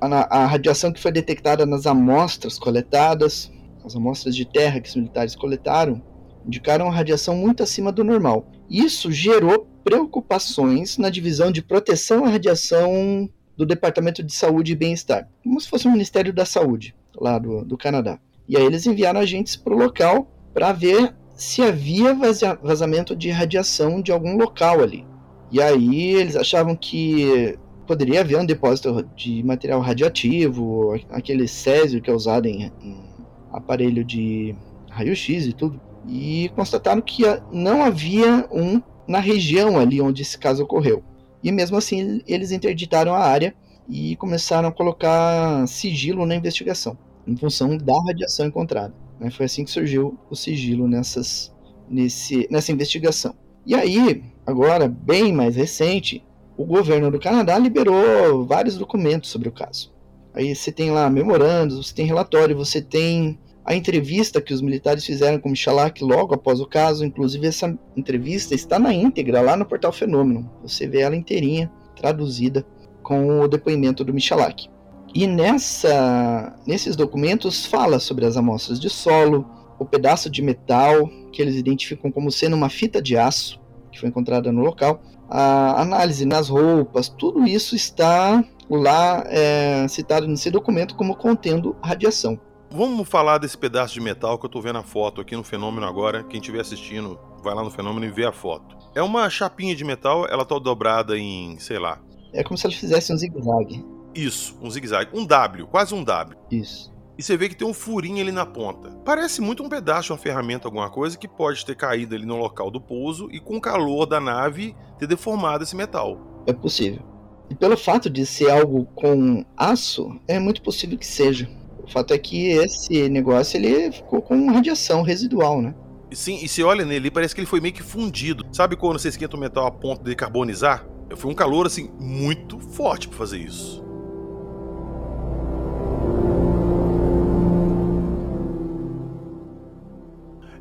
a, 0.00 0.42
a, 0.42 0.46
radiação 0.46 0.92
que 0.92 1.00
foi 1.00 1.10
detectada 1.10 1.64
nas 1.64 1.86
amostras 1.86 2.58
coletadas, 2.58 3.50
as 3.84 3.96
amostras 3.96 4.36
de 4.36 4.44
terra 4.44 4.80
que 4.80 4.88
os 4.88 4.96
militares 4.96 5.34
coletaram, 5.34 6.02
indicaram 6.46 6.86
uma 6.86 6.94
radiação 6.94 7.36
muito 7.36 7.62
acima 7.62 7.90
do 7.90 8.04
normal. 8.04 8.46
Isso 8.68 9.10
gerou 9.10 9.66
preocupações 9.82 10.98
na 10.98 11.10
divisão 11.10 11.50
de 11.50 11.62
proteção 11.62 12.24
à 12.24 12.28
radiação 12.28 13.28
do 13.56 13.66
Departamento 13.66 14.22
de 14.22 14.32
Saúde 14.32 14.72
e 14.72 14.76
Bem-Estar, 14.76 15.28
como 15.42 15.60
se 15.60 15.68
fosse 15.68 15.86
o 15.86 15.92
Ministério 15.92 16.32
da 16.32 16.44
Saúde 16.44 16.94
lá 17.18 17.38
do, 17.38 17.64
do 17.64 17.76
Canadá. 17.76 18.18
E 18.48 18.56
aí 18.56 18.64
eles 18.64 18.86
enviaram 18.86 19.20
agentes 19.20 19.56
para 19.56 19.74
o 19.74 19.78
local 19.78 20.30
para 20.52 20.72
ver 20.72 21.14
se 21.40 21.62
havia 21.62 22.14
vazamento 22.62 23.16
de 23.16 23.30
radiação 23.30 24.02
de 24.02 24.12
algum 24.12 24.36
local 24.36 24.82
ali. 24.82 25.06
E 25.50 25.60
aí 25.60 26.12
eles 26.12 26.36
achavam 26.36 26.76
que 26.76 27.58
poderia 27.86 28.20
haver 28.20 28.38
um 28.38 28.44
depósito 28.44 29.08
de 29.16 29.42
material 29.42 29.80
radioativo, 29.80 31.00
aquele 31.08 31.48
césio 31.48 32.02
que 32.02 32.10
é 32.10 32.12
usado 32.12 32.46
em, 32.46 32.70
em 32.82 33.02
aparelho 33.50 34.04
de 34.04 34.54
raio-x 34.90 35.46
e 35.46 35.54
tudo. 35.54 35.80
E 36.06 36.50
constataram 36.54 37.00
que 37.00 37.22
não 37.50 37.82
havia 37.82 38.46
um 38.52 38.82
na 39.08 39.18
região 39.18 39.78
ali 39.78 39.98
onde 39.98 40.20
esse 40.20 40.36
caso 40.36 40.64
ocorreu. 40.64 41.02
E 41.42 41.50
mesmo 41.50 41.78
assim 41.78 42.20
eles 42.28 42.52
interditaram 42.52 43.14
a 43.14 43.20
área 43.20 43.54
e 43.88 44.14
começaram 44.16 44.68
a 44.68 44.72
colocar 44.72 45.66
sigilo 45.66 46.26
na 46.26 46.34
investigação, 46.34 46.98
em 47.26 47.34
função 47.34 47.78
da 47.78 47.94
radiação 48.06 48.44
encontrada. 48.44 48.92
Né? 49.20 49.30
Foi 49.30 49.46
assim 49.46 49.64
que 49.64 49.70
surgiu 49.70 50.18
o 50.30 50.34
sigilo 50.34 50.88
nessas, 50.88 51.52
nesse, 51.88 52.48
nessa 52.50 52.72
investigação. 52.72 53.34
E 53.66 53.74
aí, 53.74 54.24
agora, 54.46 54.88
bem 54.88 55.32
mais 55.32 55.54
recente, 55.54 56.24
o 56.56 56.64
governo 56.64 57.10
do 57.10 57.20
Canadá 57.20 57.58
liberou 57.58 58.44
vários 58.46 58.78
documentos 58.78 59.28
sobre 59.30 59.48
o 59.48 59.52
caso. 59.52 59.92
Aí 60.32 60.54
você 60.54 60.72
tem 60.72 60.90
lá 60.90 61.10
memorandos, 61.10 61.76
você 61.76 61.94
tem 61.94 62.06
relatório, 62.06 62.56
você 62.56 62.80
tem 62.80 63.38
a 63.64 63.74
entrevista 63.74 64.40
que 64.40 64.54
os 64.54 64.62
militares 64.62 65.04
fizeram 65.04 65.38
com 65.38 65.50
Michalak 65.50 66.02
logo 66.02 66.34
após 66.34 66.60
o 66.60 66.66
caso. 66.66 67.04
Inclusive, 67.04 67.46
essa 67.46 67.78
entrevista 67.96 68.54
está 68.54 68.78
na 68.78 68.94
íntegra 68.94 69.40
lá 69.40 69.56
no 69.56 69.66
portal 69.66 69.92
Fenômeno. 69.92 70.50
Você 70.62 70.86
vê 70.86 71.00
ela 71.00 71.16
inteirinha, 71.16 71.70
traduzida, 71.94 72.64
com 73.02 73.40
o 73.40 73.48
depoimento 73.48 74.04
do 74.04 74.14
Michalak. 74.14 74.68
E 75.14 75.26
nessa, 75.26 76.56
nesses 76.66 76.94
documentos 76.94 77.66
fala 77.66 77.98
sobre 77.98 78.24
as 78.24 78.36
amostras 78.36 78.78
de 78.78 78.88
solo, 78.88 79.44
o 79.78 79.84
pedaço 79.84 80.30
de 80.30 80.42
metal 80.42 81.08
que 81.32 81.42
eles 81.42 81.56
identificam 81.56 82.12
como 82.12 82.30
sendo 82.30 82.54
uma 82.54 82.68
fita 82.68 83.00
de 83.02 83.16
aço 83.16 83.60
que 83.90 83.98
foi 83.98 84.08
encontrada 84.08 84.52
no 84.52 84.62
local, 84.62 85.02
a 85.28 85.80
análise 85.80 86.24
nas 86.24 86.48
roupas, 86.48 87.08
tudo 87.08 87.46
isso 87.46 87.74
está 87.74 88.44
lá 88.68 89.24
é, 89.26 89.86
citado 89.88 90.26
nesse 90.26 90.50
documento 90.50 90.94
como 90.94 91.16
contendo 91.16 91.76
radiação. 91.82 92.38
Vamos 92.72 93.08
falar 93.08 93.38
desse 93.38 93.58
pedaço 93.58 93.94
de 93.94 94.00
metal 94.00 94.38
que 94.38 94.44
eu 94.44 94.48
estou 94.48 94.62
vendo 94.62 94.78
a 94.78 94.82
foto 94.84 95.20
aqui 95.20 95.34
no 95.34 95.42
fenômeno 95.42 95.84
agora. 95.86 96.22
Quem 96.22 96.38
estiver 96.38 96.60
assistindo, 96.60 97.18
vai 97.42 97.52
lá 97.52 97.64
no 97.64 97.70
fenômeno 97.70 98.06
e 98.06 98.10
vê 98.10 98.24
a 98.24 98.32
foto. 98.32 98.76
É 98.94 99.02
uma 99.02 99.28
chapinha 99.28 99.74
de 99.74 99.84
metal, 99.84 100.24
ela 100.28 100.44
está 100.44 100.56
dobrada 100.56 101.18
em, 101.18 101.58
sei 101.58 101.80
lá. 101.80 102.00
É 102.32 102.44
como 102.44 102.56
se 102.56 102.66
ela 102.66 102.74
fizesse 102.74 103.12
um 103.12 103.16
zigue-zague. 103.16 103.84
Isso, 104.14 104.56
um 104.60 104.70
zigue-zague. 104.70 105.10
Um 105.14 105.24
W, 105.24 105.66
quase 105.66 105.94
um 105.94 106.02
W. 106.02 106.36
Isso. 106.50 106.90
E 107.20 107.22
você 107.22 107.36
vê 107.36 107.50
que 107.50 107.54
tem 107.54 107.68
um 107.68 107.74
furinho 107.74 108.22
ali 108.22 108.32
na 108.32 108.46
ponta. 108.46 108.90
Parece 109.04 109.42
muito 109.42 109.62
um 109.62 109.68
pedaço 109.68 110.12
uma 110.12 110.18
ferramenta, 110.18 110.66
alguma 110.66 110.88
coisa, 110.88 111.18
que 111.18 111.28
pode 111.28 111.66
ter 111.66 111.76
caído 111.76 112.14
ali 112.14 112.24
no 112.24 112.36
local 112.36 112.70
do 112.70 112.80
pouso 112.80 113.28
e 113.30 113.38
com 113.38 113.58
o 113.58 113.60
calor 113.60 114.06
da 114.06 114.18
nave 114.18 114.74
ter 114.98 115.06
deformado 115.06 115.62
esse 115.62 115.76
metal. 115.76 116.42
É 116.46 116.52
possível. 116.52 117.02
E 117.50 117.54
pelo 117.54 117.76
fato 117.76 118.08
de 118.08 118.24
ser 118.24 118.50
algo 118.50 118.86
com 118.94 119.44
aço, 119.56 120.18
é 120.26 120.38
muito 120.38 120.62
possível 120.62 120.96
que 120.96 121.06
seja. 121.06 121.46
O 121.84 121.90
fato 121.90 122.14
é 122.14 122.18
que 122.18 122.48
esse 122.52 123.08
negócio 123.08 123.58
ele 123.58 123.92
ficou 123.92 124.22
com 124.22 124.50
radiação 124.50 125.02
residual, 125.02 125.60
né? 125.60 125.74
Sim, 126.12 126.38
e 126.42 126.48
se 126.48 126.62
olha 126.62 126.84
nele, 126.84 127.10
parece 127.10 127.34
que 127.34 127.40
ele 127.40 127.46
foi 127.46 127.60
meio 127.60 127.74
que 127.74 127.82
fundido. 127.82 128.46
Sabe 128.52 128.76
quando 128.76 128.98
você 128.98 129.08
esquenta 129.08 129.36
o 129.36 129.40
metal 129.40 129.66
a 129.66 129.70
ponto 129.70 130.02
de 130.02 130.14
carbonizar? 130.14 130.86
Foi 131.16 131.30
um 131.30 131.34
calor 131.34 131.66
assim 131.66 131.90
muito 131.98 132.58
forte 132.58 133.08
para 133.08 133.18
fazer 133.18 133.38
isso. 133.38 133.84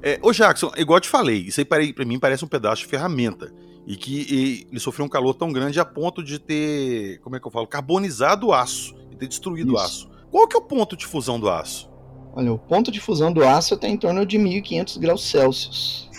É, 0.02 0.20
ô 0.22 0.32
Jackson, 0.32 0.72
igual 0.78 0.98
eu 0.98 1.02
te 1.02 1.10
falei, 1.10 1.40
isso 1.40 1.60
aí 1.60 1.66
para 1.66 2.06
mim 2.06 2.20
parece 2.20 2.46
um 2.46 2.48
pedaço 2.48 2.84
de 2.84 2.88
ferramenta. 2.88 3.54
E 3.86 3.96
que 3.96 4.22
e, 4.30 4.68
ele 4.70 4.80
sofreu 4.80 5.06
um 5.06 5.10
calor 5.10 5.34
tão 5.34 5.52
grande 5.52 5.80
a 5.80 5.86
ponto 5.86 6.24
de 6.24 6.40
ter, 6.40 7.20
como 7.20 7.36
é 7.36 7.40
que 7.40 7.48
eu 7.48 7.52
falo, 7.52 7.68
carbonizado 7.68 8.48
o 8.48 8.54
aço 8.54 8.96
e 9.12 9.16
ter 9.16 9.28
destruído 9.28 9.74
isso. 9.74 9.76
o 9.76 9.80
aço. 9.80 10.10
Qual 10.32 10.48
que 10.48 10.56
é 10.56 10.60
o 10.60 10.62
ponto 10.62 10.96
de 10.96 11.06
fusão 11.06 11.40
do 11.40 11.50
aço? 11.50 11.90
Olha, 12.34 12.54
o 12.54 12.60
ponto 12.60 12.92
de 12.92 13.00
fusão 13.00 13.34
do 13.34 13.44
aço 13.44 13.74
está 13.74 13.88
em 13.88 13.98
torno 13.98 14.26
de 14.26 14.38
1500 14.38 14.98
graus 14.98 15.28
Celsius. 15.28 16.10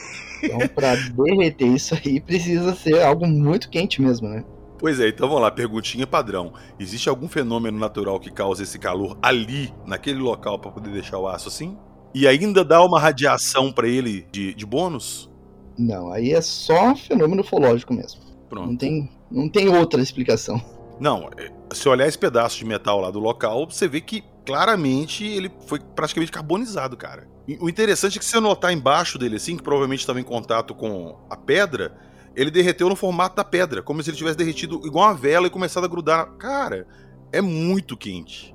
Então, 0.43 0.59
para 0.75 0.97
derreter 1.14 1.69
isso 1.69 1.95
aí, 1.95 2.21
precisa 2.21 2.75
ser 2.75 3.01
algo 3.03 3.27
muito 3.27 3.71
quente 3.71 4.03
mesmo, 4.03 4.29
né? 4.29 4.45
Pois 4.79 4.99
é, 4.99 5.09
então 5.09 5.29
vamos 5.29 5.43
lá, 5.43 5.51
perguntinha 5.51 6.07
padrão. 6.07 6.55
Existe 6.79 7.09
algum 7.09 7.29
fenômeno 7.29 7.79
natural 7.79 8.19
que 8.19 8.31
causa 8.31 8.62
esse 8.62 8.79
calor 8.79 9.16
ali, 9.23 9.73
naquele 9.87 10.19
local, 10.19 10.59
para 10.59 10.71
poder 10.71 10.90
deixar 10.90 11.19
o 11.19 11.29
aço 11.29 11.49
assim? 11.49 11.77
E 12.14 12.27
ainda 12.27 12.64
dá 12.64 12.83
uma 12.83 12.99
radiação 12.99 13.73
para 13.73 13.88
ele 13.88 14.27
de, 14.33 14.55
de 14.55 14.66
bônus? 14.66 15.31
Não, 15.79 16.12
aí 16.12 16.33
é 16.33 16.40
só 16.40 16.94
fenômeno 16.94 17.42
ufológico 17.42 17.94
mesmo. 17.94 18.20
Pronto. 18.49 18.68
Não 18.68 18.77
tem, 18.77 19.11
não 19.31 19.49
tem 19.49 19.68
outra 19.68 20.03
explicação. 20.03 20.61
Não, 20.99 21.31
é, 21.38 21.51
se 21.73 21.88
olhar 21.88 22.07
esse 22.07 22.18
pedaço 22.18 22.59
de 22.59 22.64
metal 22.64 23.01
lá 23.01 23.11
do 23.11 23.18
local, 23.18 23.66
você 23.70 23.88
vê 23.88 24.01
que 24.01 24.23
claramente 24.44 25.25
ele 25.25 25.51
foi 25.66 25.79
praticamente 25.79 26.33
carbonizado, 26.33 26.96
cara. 26.96 27.29
O 27.61 27.68
interessante 27.68 28.16
é 28.16 28.18
que 28.18 28.25
se 28.25 28.33
você 28.33 28.40
notar 28.40 28.73
embaixo 28.73 29.18
dele, 29.18 29.37
assim, 29.37 29.57
que 29.57 29.62
provavelmente 29.62 30.01
estava 30.01 30.20
em 30.20 30.25
contato 30.25 30.75
com 30.75 31.16
a 31.31 31.37
pedra, 31.37 31.96
ele 32.37 32.51
derreteu 32.51 32.88
no 32.88 32.94
formato 32.94 33.37
da 33.37 33.44
pedra, 33.44 33.83
como 33.83 34.03
se 34.03 34.11
ele 34.11 34.16
tivesse 34.16 34.37
derretido 34.37 34.81
igual 34.85 35.09
uma 35.09 35.14
vela 35.14 35.46
e 35.46 35.51
começado 35.51 35.85
a 35.85 35.88
grudar. 35.88 36.27
Cara, 36.37 36.87
é 37.33 37.40
muito 37.40 37.96
quente. 37.96 38.55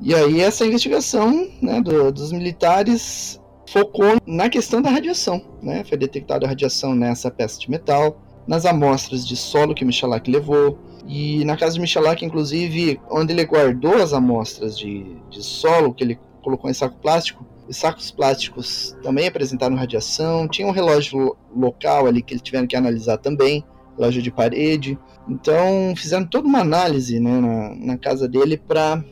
E 0.00 0.14
aí 0.14 0.40
essa 0.40 0.66
investigação 0.66 1.48
né, 1.60 1.80
do, 1.80 2.12
dos 2.12 2.32
militares 2.32 3.40
focou 3.68 4.16
na 4.26 4.48
questão 4.48 4.80
da 4.80 4.90
radiação. 4.90 5.42
Né? 5.62 5.84
Foi 5.84 5.96
detectada 5.96 6.46
radiação 6.46 6.94
nessa 6.94 7.30
peça 7.30 7.58
de 7.58 7.70
metal, 7.70 8.20
nas 8.46 8.64
amostras 8.64 9.26
de 9.26 9.36
solo 9.36 9.74
que 9.74 9.84
Michalak 9.84 10.30
levou, 10.30 10.78
e 11.08 11.44
na 11.44 11.56
casa 11.56 11.74
de 11.74 11.80
Michalak, 11.80 12.24
inclusive, 12.24 13.00
onde 13.10 13.32
ele 13.32 13.44
guardou 13.44 13.94
as 13.94 14.12
amostras 14.12 14.78
de, 14.78 15.16
de 15.30 15.42
solo 15.42 15.94
que 15.94 16.02
ele 16.02 16.18
colocou 16.42 16.68
em 16.68 16.74
saco 16.74 16.96
plástico, 16.98 17.46
os 17.68 17.76
sacos 17.76 18.10
plásticos 18.10 18.96
também 19.02 19.26
apresentaram 19.26 19.74
radiação. 19.76 20.48
Tinha 20.48 20.66
um 20.66 20.72
relógio 20.72 21.36
local 21.54 22.06
ali 22.06 22.22
que 22.22 22.34
eles 22.34 22.42
tiveram 22.42 22.66
que 22.66 22.76
analisar 22.76 23.18
também, 23.18 23.64
relógio 23.96 24.22
de 24.22 24.30
parede. 24.30 24.98
Então 25.28 25.94
fizeram 25.96 26.24
toda 26.24 26.46
uma 26.46 26.60
análise 26.60 27.18
né, 27.18 27.40
na, 27.40 27.74
na 27.74 27.98
casa 27.98 28.28
dele 28.28 28.56
para 28.56 29.02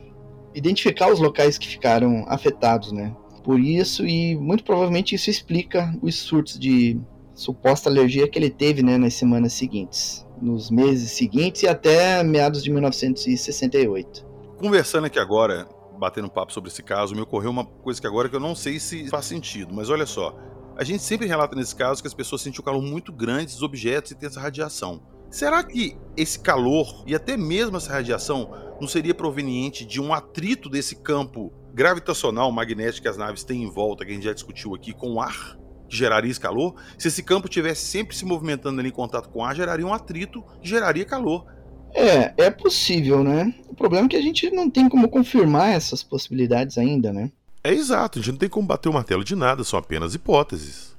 identificar 0.55 1.11
os 1.11 1.19
locais 1.19 1.57
que 1.57 1.67
ficaram 1.67 2.25
afetados, 2.27 2.91
né? 2.91 3.15
Por 3.43 3.59
isso, 3.59 4.07
e 4.07 4.35
muito 4.35 4.63
provavelmente 4.63 5.13
isso 5.13 5.29
explica 5.29 5.95
os 6.01 6.15
surtos 6.15 6.57
de 6.57 6.99
suposta 7.35 7.89
alergia 7.89 8.27
que 8.27 8.39
ele 8.39 8.49
teve 8.49 8.81
né, 8.81 8.97
nas 8.97 9.13
semanas 9.13 9.53
seguintes, 9.53 10.25
nos 10.41 10.71
meses 10.71 11.11
seguintes 11.11 11.61
e 11.63 11.67
até 11.67 12.23
meados 12.23 12.63
de 12.63 12.71
1968. 12.71 14.25
Conversando 14.57 15.05
aqui 15.05 15.19
agora, 15.19 15.67
batendo 15.99 16.29
papo 16.29 16.53
sobre 16.53 16.71
esse 16.71 16.81
caso, 16.81 17.13
me 17.13 17.21
ocorreu 17.21 17.51
uma 17.51 17.65
coisa 17.65 17.99
que 17.99 18.07
agora 18.07 18.29
que 18.29 18.35
eu 18.35 18.39
não 18.39 18.55
sei 18.55 18.79
se 18.79 19.07
faz 19.09 19.25
sentido, 19.25 19.75
mas 19.75 19.89
olha 19.89 20.05
só. 20.05 20.35
A 20.77 20.83
gente 20.83 21.03
sempre 21.03 21.27
relata 21.27 21.55
nesse 21.55 21.75
caso 21.75 22.01
que 22.01 22.07
as 22.07 22.13
pessoas 22.13 22.41
sentem 22.41 22.61
um 22.61 22.63
calor 22.63 22.81
muito 22.81 23.13
grande 23.13 23.53
dos 23.53 23.61
objetos 23.61 24.11
e 24.11 24.15
tem 24.15 24.27
essa 24.27 24.39
radiação. 24.39 25.01
Será 25.35 25.61
que 25.65 25.97
esse 26.15 26.39
calor 26.39 27.03
e 27.05 27.13
até 27.13 27.35
mesmo 27.35 27.75
essa 27.75 27.91
radiação 27.91 28.49
não 28.79 28.87
seria 28.87 29.13
proveniente 29.13 29.83
de 29.83 29.99
um 29.99 30.13
atrito 30.13 30.69
desse 30.69 30.95
campo 30.95 31.51
gravitacional 31.73 32.49
magnético 32.53 33.01
que 33.01 33.09
as 33.09 33.17
naves 33.17 33.43
têm 33.43 33.63
em 33.63 33.69
volta, 33.69 34.05
que 34.05 34.11
a 34.11 34.13
gente 34.13 34.23
já 34.23 34.31
discutiu 34.31 34.73
aqui, 34.73 34.93
com 34.93 35.15
o 35.15 35.19
ar? 35.19 35.57
Que 35.89 35.97
geraria 35.97 36.31
esse 36.31 36.39
calor? 36.39 36.75
Se 36.97 37.09
esse 37.09 37.21
campo 37.21 37.49
tivesse 37.49 37.83
sempre 37.85 38.15
se 38.15 38.23
movimentando 38.23 38.79
ali 38.79 38.87
em 38.87 38.93
contato 38.93 39.27
com 39.27 39.39
o 39.39 39.43
ar, 39.43 39.53
geraria 39.53 39.85
um 39.85 39.93
atrito 39.93 40.41
geraria 40.61 41.03
calor. 41.03 41.45
É, 41.93 42.45
é 42.45 42.49
possível, 42.49 43.21
né? 43.21 43.53
O 43.67 43.75
problema 43.75 44.05
é 44.05 44.09
que 44.09 44.15
a 44.15 44.21
gente 44.21 44.49
não 44.51 44.69
tem 44.69 44.87
como 44.87 45.09
confirmar 45.09 45.67
essas 45.73 46.01
possibilidades 46.01 46.77
ainda, 46.77 47.11
né? 47.11 47.29
É 47.61 47.73
exato, 47.73 48.19
a 48.19 48.21
gente 48.21 48.31
não 48.31 48.39
tem 48.39 48.47
como 48.47 48.65
bater 48.65 48.87
o 48.87 48.93
martelo 48.93 49.21
de 49.21 49.35
nada, 49.35 49.65
são 49.65 49.77
apenas 49.77 50.15
hipóteses. 50.15 50.94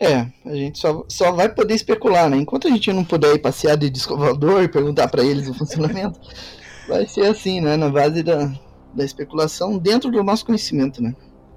É, 0.00 0.26
a 0.44 0.54
gente 0.54 0.78
só, 0.78 1.04
só 1.08 1.32
vai 1.32 1.48
poder 1.48 1.74
especular, 1.74 2.30
né? 2.30 2.36
Enquanto 2.36 2.68
a 2.68 2.70
gente 2.70 2.92
não 2.92 3.04
puder 3.04 3.34
ir 3.34 3.40
passear 3.40 3.76
de 3.76 3.90
descovador 3.90 4.62
e 4.62 4.68
perguntar 4.68 5.08
para 5.08 5.24
eles 5.24 5.48
o 5.48 5.54
funcionamento, 5.54 6.20
vai 6.88 7.06
ser 7.06 7.26
assim, 7.26 7.60
né? 7.60 7.76
Na 7.76 7.88
base 7.88 8.22
da, 8.22 8.52
da 8.94 9.04
especulação 9.04 9.76
dentro 9.76 10.10
do 10.10 10.22
nosso 10.22 10.46
conhecimento, 10.46 11.02
né? 11.02 11.14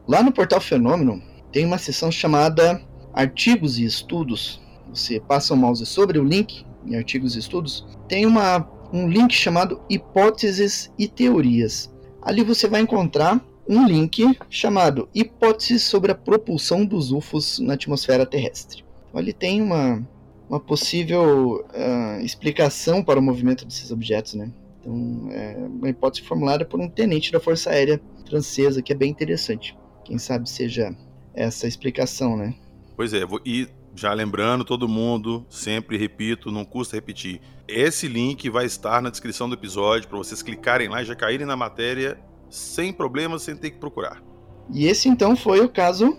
Lá 0.07 0.23
no 0.23 0.31
portal 0.31 0.59
Fenômeno 0.59 1.21
tem 1.51 1.65
uma 1.65 1.77
seção 1.77 2.11
chamada 2.11 2.81
Artigos 3.13 3.77
e 3.77 3.85
Estudos. 3.85 4.59
Você 4.89 5.19
passa 5.19 5.53
o 5.53 5.57
mouse 5.57 5.85
sobre 5.85 6.17
o 6.17 6.23
link 6.23 6.65
em 6.85 6.95
Artigos 6.95 7.35
e 7.35 7.39
Estudos, 7.39 7.85
tem 8.07 8.25
uma 8.25 8.67
um 8.93 9.07
link 9.07 9.33
chamado 9.33 9.81
Hipóteses 9.89 10.91
e 10.97 11.07
Teorias. 11.07 11.89
Ali 12.21 12.43
você 12.43 12.67
vai 12.67 12.81
encontrar 12.81 13.41
um 13.71 13.87
link 13.87 14.37
chamado 14.49 15.07
Hipóteses 15.15 15.83
sobre 15.83 16.11
a 16.11 16.15
propulsão 16.15 16.85
dos 16.85 17.13
UFOs 17.13 17.57
na 17.59 17.75
atmosfera 17.75 18.25
terrestre. 18.25 18.83
Então, 19.07 19.21
ali 19.21 19.31
tem 19.31 19.61
uma, 19.61 20.05
uma 20.49 20.59
possível 20.59 21.65
uh, 21.69 22.21
explicação 22.21 23.01
para 23.01 23.17
o 23.17 23.23
movimento 23.23 23.65
desses 23.65 23.89
objetos, 23.89 24.33
né? 24.33 24.51
Então, 24.81 25.29
é 25.31 25.55
uma 25.57 25.89
hipótese 25.89 26.27
formulada 26.27 26.65
por 26.65 26.81
um 26.81 26.89
tenente 26.89 27.31
da 27.31 27.39
Força 27.39 27.69
Aérea 27.69 28.01
Francesa, 28.27 28.81
que 28.81 28.91
é 28.91 28.95
bem 28.95 29.09
interessante. 29.09 29.77
Quem 30.03 30.17
sabe 30.17 30.49
seja 30.49 30.93
essa 31.33 31.65
explicação, 31.65 32.35
né? 32.35 32.53
Pois 32.97 33.13
é, 33.13 33.21
e 33.45 33.69
já 33.95 34.13
lembrando 34.13 34.65
todo 34.65 34.87
mundo, 34.87 35.45
sempre 35.49 35.97
repito, 35.97 36.51
não 36.51 36.65
custa 36.65 36.97
repetir. 36.97 37.39
Esse 37.67 38.09
link 38.09 38.49
vai 38.49 38.65
estar 38.65 39.01
na 39.01 39.09
descrição 39.09 39.47
do 39.47 39.55
episódio 39.55 40.09
para 40.09 40.17
vocês 40.17 40.41
clicarem 40.41 40.89
lá 40.89 41.01
e 41.01 41.05
já 41.05 41.15
caírem 41.15 41.47
na 41.47 41.55
matéria 41.55 42.19
sem 42.51 42.93
problemas, 42.93 43.41
sem 43.41 43.55
ter 43.55 43.71
que 43.71 43.77
procurar. 43.77 44.21
E 44.69 44.85
esse 44.85 45.09
então 45.09 45.35
foi 45.35 45.61
o 45.61 45.69
caso 45.69 46.17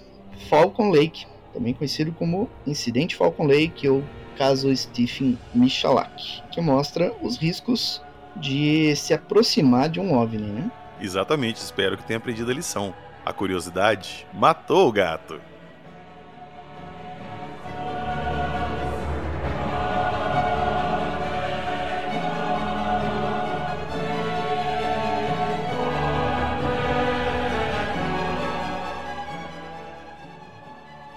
Falcon 0.49 0.91
Lake, 0.91 1.27
também 1.53 1.75
conhecido 1.75 2.11
como 2.13 2.51
Incidente 2.67 3.15
Falcon 3.15 3.47
Lake 3.47 3.89
ou 3.89 4.03
caso 4.37 4.75
Stephen 4.75 5.39
Michalak, 5.55 6.43
que 6.51 6.61
mostra 6.61 7.15
os 7.23 7.37
riscos 7.37 8.03
de 8.37 8.97
se 8.97 9.13
aproximar 9.13 9.89
de 9.89 10.01
um 10.01 10.15
OVNI, 10.17 10.49
né? 10.49 10.73
Exatamente, 11.01 11.57
espero 11.57 11.97
que 11.97 12.05
tenha 12.05 12.17
aprendido 12.17 12.51
a 12.51 12.55
lição. 12.55 12.95
A 13.25 13.33
curiosidade 13.33 14.27
matou 14.33 14.89
o 14.89 14.93
gato. 14.93 15.41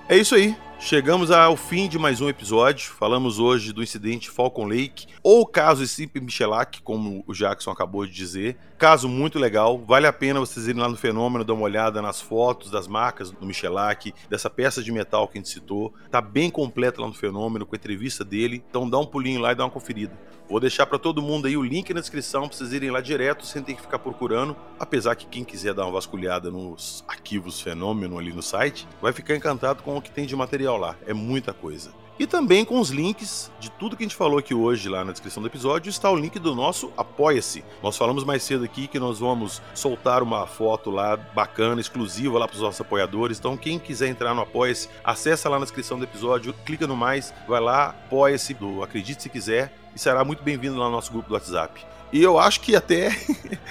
É 0.07 0.15
isso 0.15 0.35
aí. 0.35 0.55
Chegamos 0.79 1.31
ao 1.31 1.57
fim 1.57 1.87
de 1.89 1.97
mais 1.97 2.21
um 2.21 2.29
episódio. 2.29 2.91
Falamos 2.91 3.39
hoje 3.39 3.73
do 3.73 3.81
incidente 3.81 4.29
Falcon 4.29 4.65
Lake, 4.65 5.07
ou 5.23 5.47
caso 5.47 5.87
Steve 5.87 6.21
Michelak, 6.21 6.83
como 6.83 7.23
o 7.25 7.33
Jackson 7.33 7.71
acabou 7.71 8.05
de 8.05 8.11
dizer. 8.11 8.55
Caso 8.77 9.09
muito 9.09 9.39
legal, 9.39 9.79
vale 9.79 10.05
a 10.05 10.13
pena 10.13 10.39
vocês 10.39 10.67
irem 10.67 10.79
lá 10.79 10.87
no 10.87 10.95
Fenômeno, 10.95 11.43
dar 11.43 11.53
uma 11.53 11.63
olhada 11.63 12.03
nas 12.03 12.21
fotos 12.21 12.69
das 12.69 12.87
marcas 12.87 13.31
do 13.31 13.47
Michelak, 13.47 14.13
dessa 14.29 14.47
peça 14.47 14.83
de 14.83 14.91
metal 14.91 15.27
que 15.27 15.39
a 15.39 15.41
gente 15.41 15.49
citou. 15.49 15.91
Tá 16.11 16.21
bem 16.21 16.51
completa 16.51 17.01
lá 17.01 17.07
no 17.07 17.13
Fenômeno, 17.15 17.65
com 17.65 17.73
a 17.73 17.77
entrevista 17.77 18.23
dele. 18.23 18.63
Então 18.69 18.87
dá 18.87 18.99
um 18.99 19.07
pulinho 19.07 19.41
lá 19.41 19.53
e 19.53 19.55
dá 19.55 19.63
uma 19.63 19.71
conferida. 19.71 20.15
Vou 20.47 20.59
deixar 20.59 20.85
para 20.85 20.99
todo 20.99 21.23
mundo 21.23 21.47
aí 21.47 21.57
o 21.57 21.63
link 21.63 21.91
na 21.91 21.99
descrição 21.99 22.47
para 22.47 22.55
vocês 22.55 22.71
irem 22.71 22.91
lá 22.91 23.01
direto 23.01 23.45
sem 23.45 23.63
ter 23.63 23.73
que 23.73 23.81
ficar 23.81 23.97
procurando. 23.97 24.55
Apesar 24.79 25.15
que 25.15 25.25
quem 25.25 25.43
quiser 25.43 25.73
dar 25.73 25.85
uma 25.85 25.93
vasculhada 25.93 26.51
nos 26.51 27.03
arquivos 27.07 27.59
Fenômeno 27.59 28.19
ali 28.19 28.31
no 28.31 28.43
site, 28.43 28.87
vai 29.01 29.11
ficar 29.11 29.35
encantado 29.35 29.81
com 29.81 29.97
o 29.97 30.01
que 30.01 30.11
tem 30.11 30.27
de 30.27 30.35
material 30.35 30.77
lá. 30.77 30.95
É 31.07 31.13
muita 31.13 31.51
coisa. 31.51 31.91
E 32.17 32.25
também 32.25 32.63
com 32.63 32.79
os 32.79 32.91
links 32.91 33.51
de 33.59 33.69
tudo 33.71 33.97
que 33.97 34.03
a 34.03 34.05
gente 34.05 34.15
falou 34.15 34.37
aqui 34.37 34.53
hoje 34.53 34.87
lá 34.87 35.03
na 35.03 35.11
descrição 35.11 35.43
do 35.43 35.49
episódio 35.49 35.89
está 35.89 36.09
o 36.09 36.15
link 36.15 36.39
do 36.39 36.55
nosso 36.55 36.93
Apoia-se. 36.95 37.65
Nós 37.83 37.97
falamos 37.97 38.23
mais 38.23 38.41
cedo 38.41 38.63
aqui 38.63 38.87
que 38.87 38.99
nós 38.99 39.19
vamos 39.19 39.61
soltar 39.73 40.23
uma 40.23 40.47
foto 40.47 40.91
lá 40.91 41.17
bacana, 41.17 41.81
exclusiva 41.81 42.37
lá 42.37 42.47
para 42.47 42.55
os 42.55 42.61
nossos 42.61 42.79
apoiadores. 42.79 43.37
Então 43.37 43.57
quem 43.57 43.77
quiser 43.77 44.07
entrar 44.07 44.33
no 44.33 44.41
Apoia-se, 44.41 44.87
acessa 45.03 45.49
lá 45.49 45.59
na 45.59 45.65
descrição 45.65 45.97
do 45.97 46.05
episódio, 46.05 46.53
clica 46.65 46.87
no 46.87 46.95
mais, 46.95 47.33
vai 47.47 47.59
lá, 47.59 47.87
apoia-se 47.87 48.53
do 48.53 48.81
Acredite 48.81 49.23
Se 49.23 49.29
Quiser 49.29 49.73
e 49.95 49.99
será 49.99 50.25
muito 50.25 50.43
bem-vindo 50.43 50.77
lá 50.77 50.85
no 50.85 50.91
nosso 50.91 51.11
grupo 51.11 51.29
do 51.29 51.33
WhatsApp. 51.33 51.85
E 52.11 52.21
eu 52.21 52.37
acho 52.37 52.59
que 52.59 52.75
até 52.75 53.17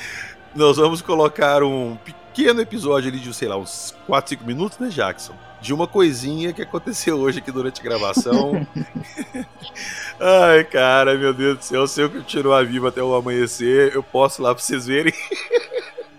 nós 0.57 0.79
vamos 0.79 1.03
colocar 1.03 1.63
um 1.63 1.97
pequeno 1.97 2.63
episódio 2.63 3.11
ali 3.11 3.21
de, 3.21 3.33
sei 3.35 3.47
lá, 3.47 3.57
uns 3.57 3.95
4, 4.07 4.31
5 4.31 4.45
minutos, 4.45 4.79
né, 4.79 4.89
Jackson? 4.89 5.35
De 5.61 5.73
uma 5.73 5.87
coisinha 5.87 6.53
que 6.53 6.63
aconteceu 6.63 7.19
hoje 7.19 7.39
aqui 7.39 7.53
durante 7.53 7.81
a 7.81 7.85
gravação. 7.85 8.67
Ai, 10.19 10.65
cara, 10.65 11.15
meu 11.17 11.35
Deus 11.35 11.59
do 11.59 11.65
céu, 11.65 11.87
se 11.87 12.01
eu 12.01 12.11
continuar 12.11 12.65
vivo 12.65 12.87
até 12.87 13.03
o 13.03 13.15
amanhecer, 13.15 13.95
eu 13.95 14.03
posso 14.03 14.43
lá 14.43 14.55
pra 14.55 14.63
vocês 14.65 14.87
verem. 14.87 15.13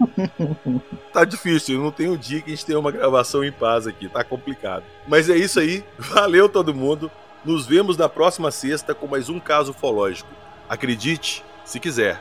tá 1.11 1.25
difícil, 1.25 1.81
não 1.81 1.91
tem 1.91 2.09
um 2.09 2.17
dia 2.17 2.41
que 2.41 2.51
a 2.51 2.55
gente 2.55 2.65
tenha 2.65 2.79
uma 2.79 2.91
gravação 2.91 3.43
em 3.43 3.51
paz 3.51 3.87
aqui, 3.87 4.07
tá 4.07 4.23
complicado. 4.23 4.83
Mas 5.07 5.29
é 5.29 5.35
isso 5.35 5.59
aí, 5.59 5.83
valeu 5.97 6.47
todo 6.47 6.73
mundo. 6.73 7.09
Nos 7.45 7.67
vemos 7.67 7.95
na 7.95 8.09
próxima 8.09 8.49
sexta 8.49 8.95
com 8.95 9.05
mais 9.05 9.29
um 9.29 9.39
caso 9.39 9.69
ufológico. 9.69 10.29
Acredite, 10.67 11.43
se 11.63 11.79
quiser. 11.79 12.19